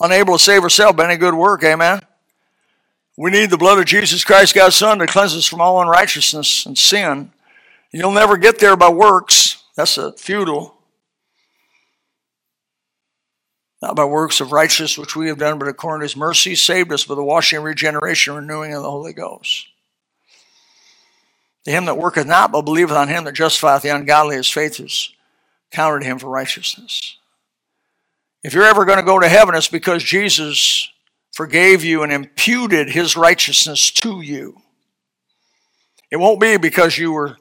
unable 0.00 0.36
to 0.36 0.44
save 0.44 0.62
ourselves 0.62 0.98
by 0.98 1.06
any 1.06 1.16
good 1.16 1.32
work, 1.32 1.64
amen? 1.64 2.02
We 3.16 3.30
need 3.30 3.48
the 3.48 3.56
blood 3.56 3.78
of 3.78 3.86
Jesus 3.86 4.22
Christ, 4.22 4.54
God's 4.54 4.76
Son, 4.76 4.98
to 4.98 5.06
cleanse 5.06 5.34
us 5.34 5.46
from 5.46 5.62
all 5.62 5.80
unrighteousness 5.80 6.66
and 6.66 6.76
sin. 6.76 7.32
You'll 7.90 8.12
never 8.12 8.36
get 8.36 8.58
there 8.58 8.76
by 8.76 8.90
works. 8.90 9.64
That's 9.76 9.96
a 9.96 10.12
futile. 10.12 10.76
Not 13.82 13.96
by 13.96 14.04
works 14.04 14.40
of 14.40 14.52
righteousness 14.52 14.96
which 14.96 15.16
we 15.16 15.26
have 15.26 15.38
done, 15.38 15.58
but 15.58 15.66
according 15.66 16.02
to 16.02 16.04
his 16.04 16.16
mercy, 16.16 16.54
saved 16.54 16.92
us 16.92 17.04
by 17.04 17.16
the 17.16 17.24
washing 17.24 17.56
and 17.56 17.66
regeneration, 17.66 18.34
and 18.34 18.48
renewing 18.48 18.72
of 18.72 18.82
the 18.82 18.90
Holy 18.90 19.12
Ghost. 19.12 19.66
To 21.64 21.70
him 21.72 21.86
that 21.86 21.98
worketh 21.98 22.26
not, 22.26 22.52
but 22.52 22.62
believeth 22.62 22.96
on 22.96 23.08
him 23.08 23.24
that 23.24 23.34
justifieth 23.34 23.82
the 23.82 23.88
ungodly, 23.88 24.36
his 24.36 24.48
faith 24.48 24.78
is 24.78 25.12
counted 25.72 26.04
him 26.04 26.18
for 26.18 26.28
righteousness. 26.28 27.16
If 28.44 28.54
you're 28.54 28.64
ever 28.64 28.84
going 28.84 28.98
to 28.98 29.04
go 29.04 29.18
to 29.18 29.28
heaven, 29.28 29.54
it's 29.54 29.68
because 29.68 30.02
Jesus 30.02 30.88
forgave 31.32 31.82
you 31.82 32.02
and 32.02 32.12
imputed 32.12 32.90
his 32.90 33.16
righteousness 33.16 33.90
to 33.92 34.20
you. 34.20 34.60
It 36.10 36.16
won't 36.16 36.40
be 36.40 36.56
because 36.56 36.98
you 36.98 37.12
were 37.12 37.36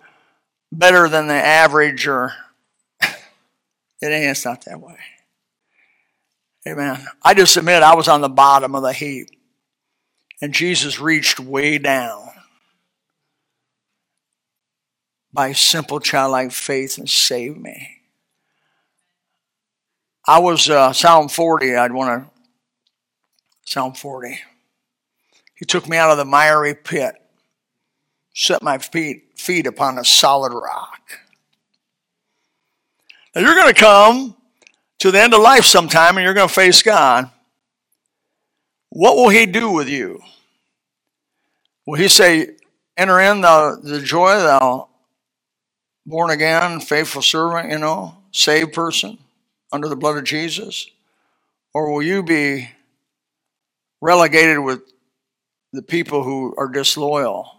better 0.71 1.09
than 1.09 1.27
the 1.27 1.33
average 1.33 2.07
or 2.07 2.31
it 3.01 3.11
ain't 4.01 4.31
it's 4.31 4.45
not 4.45 4.63
that 4.65 4.79
way. 4.79 4.97
Amen. 6.67 7.05
I 7.23 7.33
just 7.33 7.57
admit 7.57 7.81
I 7.81 7.95
was 7.95 8.07
on 8.07 8.21
the 8.21 8.29
bottom 8.29 8.75
of 8.75 8.83
the 8.83 8.93
heap. 8.93 9.29
And 10.41 10.53
Jesus 10.53 10.99
reached 10.99 11.39
way 11.39 11.77
down 11.77 12.29
by 15.33 15.53
simple 15.53 15.99
childlike 15.99 16.51
faith 16.51 16.97
and 16.97 17.09
saved 17.09 17.59
me. 17.59 18.01
I 20.27 20.39
was 20.39 20.69
uh, 20.69 20.93
Psalm 20.93 21.29
40. 21.29 21.75
I'd 21.75 21.91
want 21.91 22.23
to 22.23 22.29
Psalm 23.65 23.93
40. 23.93 24.39
He 25.55 25.65
took 25.65 25.87
me 25.87 25.97
out 25.97 26.11
of 26.11 26.17
the 26.17 26.25
miry 26.25 26.75
pit, 26.75 27.15
set 28.33 28.61
my 28.61 28.77
feet, 28.77 29.37
feet 29.39 29.67
upon 29.67 29.97
a 29.97 30.05
solid 30.05 30.53
rock. 30.53 30.99
Now 33.35 33.41
you're 33.41 33.55
going 33.55 33.73
to 33.73 33.79
come 33.79 34.35
to 35.01 35.09
the 35.09 35.19
end 35.19 35.33
of 35.33 35.41
life 35.41 35.65
sometime 35.65 36.15
and 36.15 36.23
you're 36.23 36.35
going 36.35 36.47
to 36.47 36.53
face 36.53 36.83
God. 36.83 37.29
What 38.89 39.15
will 39.15 39.29
He 39.29 39.47
do 39.47 39.71
with 39.71 39.89
you? 39.89 40.21
Will 41.87 41.97
He 41.97 42.07
say, 42.07 42.51
Enter 42.95 43.19
in 43.19 43.41
the, 43.41 43.79
the 43.81 43.99
joy, 43.99 44.35
thou 44.35 44.89
born 46.05 46.29
again, 46.29 46.79
faithful 46.79 47.23
servant, 47.23 47.71
you 47.71 47.79
know, 47.79 48.15
saved 48.31 48.73
person 48.73 49.17
under 49.71 49.87
the 49.87 49.95
blood 49.95 50.17
of 50.17 50.23
Jesus? 50.23 50.87
Or 51.73 51.91
will 51.91 52.03
you 52.03 52.21
be 52.21 52.69
relegated 54.01 54.59
with 54.59 54.81
the 55.73 55.81
people 55.81 56.23
who 56.23 56.53
are 56.57 56.67
disloyal, 56.67 57.49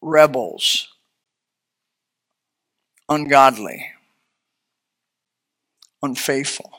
rebels, 0.00 0.86
ungodly? 3.08 3.95
Unfaithful. 6.02 6.70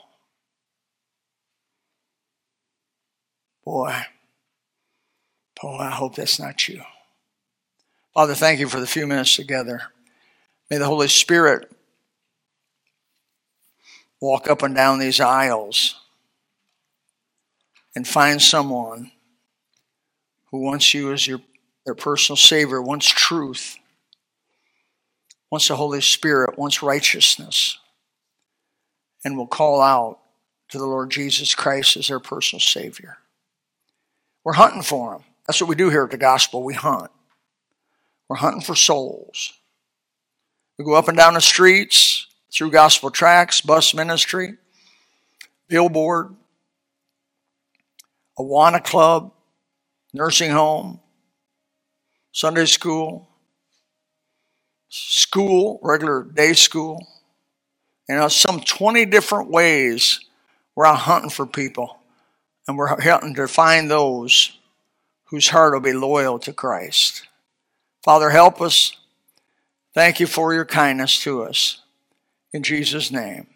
Boy, 3.64 3.94
boy, 5.60 5.76
I 5.78 5.90
hope 5.90 6.14
that's 6.14 6.38
not 6.38 6.68
you. 6.68 6.82
Father, 8.14 8.34
thank 8.34 8.60
you 8.60 8.68
for 8.68 8.80
the 8.80 8.86
few 8.86 9.06
minutes 9.06 9.36
together. 9.36 9.82
May 10.70 10.78
the 10.78 10.86
Holy 10.86 11.08
Spirit 11.08 11.70
walk 14.20 14.48
up 14.48 14.62
and 14.62 14.74
down 14.74 14.98
these 14.98 15.20
aisles 15.20 16.00
and 17.94 18.06
find 18.06 18.40
someone 18.40 19.12
who 20.50 20.60
wants 20.60 20.94
you 20.94 21.12
as 21.12 21.26
your, 21.26 21.40
their 21.84 21.94
personal 21.94 22.36
Savior, 22.36 22.80
wants 22.80 23.08
truth, 23.08 23.76
wants 25.50 25.68
the 25.68 25.76
Holy 25.76 26.00
Spirit, 26.00 26.58
wants 26.58 26.82
righteousness 26.82 27.78
and 29.24 29.36
will 29.36 29.46
call 29.46 29.80
out 29.80 30.18
to 30.68 30.78
the 30.78 30.86
Lord 30.86 31.10
Jesus 31.10 31.54
Christ 31.54 31.96
as 31.96 32.08
their 32.08 32.20
personal 32.20 32.60
Savior. 32.60 33.18
We're 34.44 34.54
hunting 34.54 34.82
for 34.82 35.12
them. 35.12 35.24
That's 35.46 35.60
what 35.60 35.68
we 35.68 35.76
do 35.76 35.90
here 35.90 36.04
at 36.04 36.10
the 36.10 36.18
gospel. 36.18 36.62
We 36.62 36.74
hunt. 36.74 37.10
We're 38.28 38.36
hunting 38.36 38.60
for 38.60 38.74
souls. 38.74 39.52
We 40.78 40.84
go 40.84 40.94
up 40.94 41.08
and 41.08 41.16
down 41.16 41.34
the 41.34 41.40
streets 41.40 42.26
through 42.52 42.70
gospel 42.70 43.10
tracts, 43.10 43.60
bus 43.60 43.94
ministry, 43.94 44.56
billboard, 45.68 46.34
Awana 48.38 48.82
Club, 48.82 49.32
nursing 50.12 50.50
home, 50.50 51.00
Sunday 52.32 52.66
school, 52.66 53.28
school, 54.88 55.80
regular 55.82 56.22
day 56.22 56.52
school 56.52 57.06
you 58.08 58.14
know, 58.14 58.28
some 58.28 58.60
20 58.60 59.04
different 59.06 59.50
ways 59.50 60.20
we're 60.74 60.86
out 60.86 61.00
hunting 61.00 61.30
for 61.30 61.46
people. 61.46 61.98
And 62.66 62.78
we're 62.78 63.00
hunting 63.00 63.34
to 63.34 63.48
find 63.48 63.90
those 63.90 64.58
whose 65.24 65.48
heart 65.48 65.74
will 65.74 65.80
be 65.80 65.92
loyal 65.92 66.38
to 66.38 66.52
Christ. 66.52 67.26
Father, 68.02 68.30
help 68.30 68.60
us. 68.60 68.96
Thank 69.94 70.20
you 70.20 70.26
for 70.26 70.54
your 70.54 70.64
kindness 70.64 71.22
to 71.24 71.42
us. 71.42 71.82
In 72.52 72.62
Jesus' 72.62 73.10
name, 73.10 73.48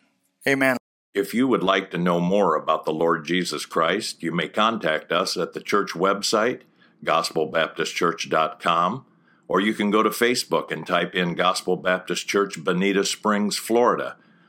amen. 0.46 0.76
If 1.14 1.34
you 1.34 1.46
would 1.46 1.62
like 1.62 1.90
to 1.90 1.98
know 1.98 2.20
more 2.20 2.56
about 2.56 2.84
the 2.84 2.92
Lord 2.92 3.24
Jesus 3.24 3.66
Christ, 3.66 4.22
you 4.22 4.32
may 4.32 4.48
contact 4.48 5.12
us 5.12 5.36
at 5.36 5.52
the 5.52 5.60
church 5.60 5.90
website, 5.90 6.62
gospelbaptistchurch.com, 7.04 9.06
or 9.46 9.60
you 9.60 9.74
can 9.74 9.90
go 9.90 10.02
to 10.02 10.10
Facebook 10.10 10.70
and 10.70 10.86
type 10.86 11.14
in 11.14 11.34
Gospel 11.34 11.76
Baptist 11.76 12.26
Church, 12.26 12.64
Bonita 12.64 13.04
Springs, 13.04 13.56
Florida 13.56 14.16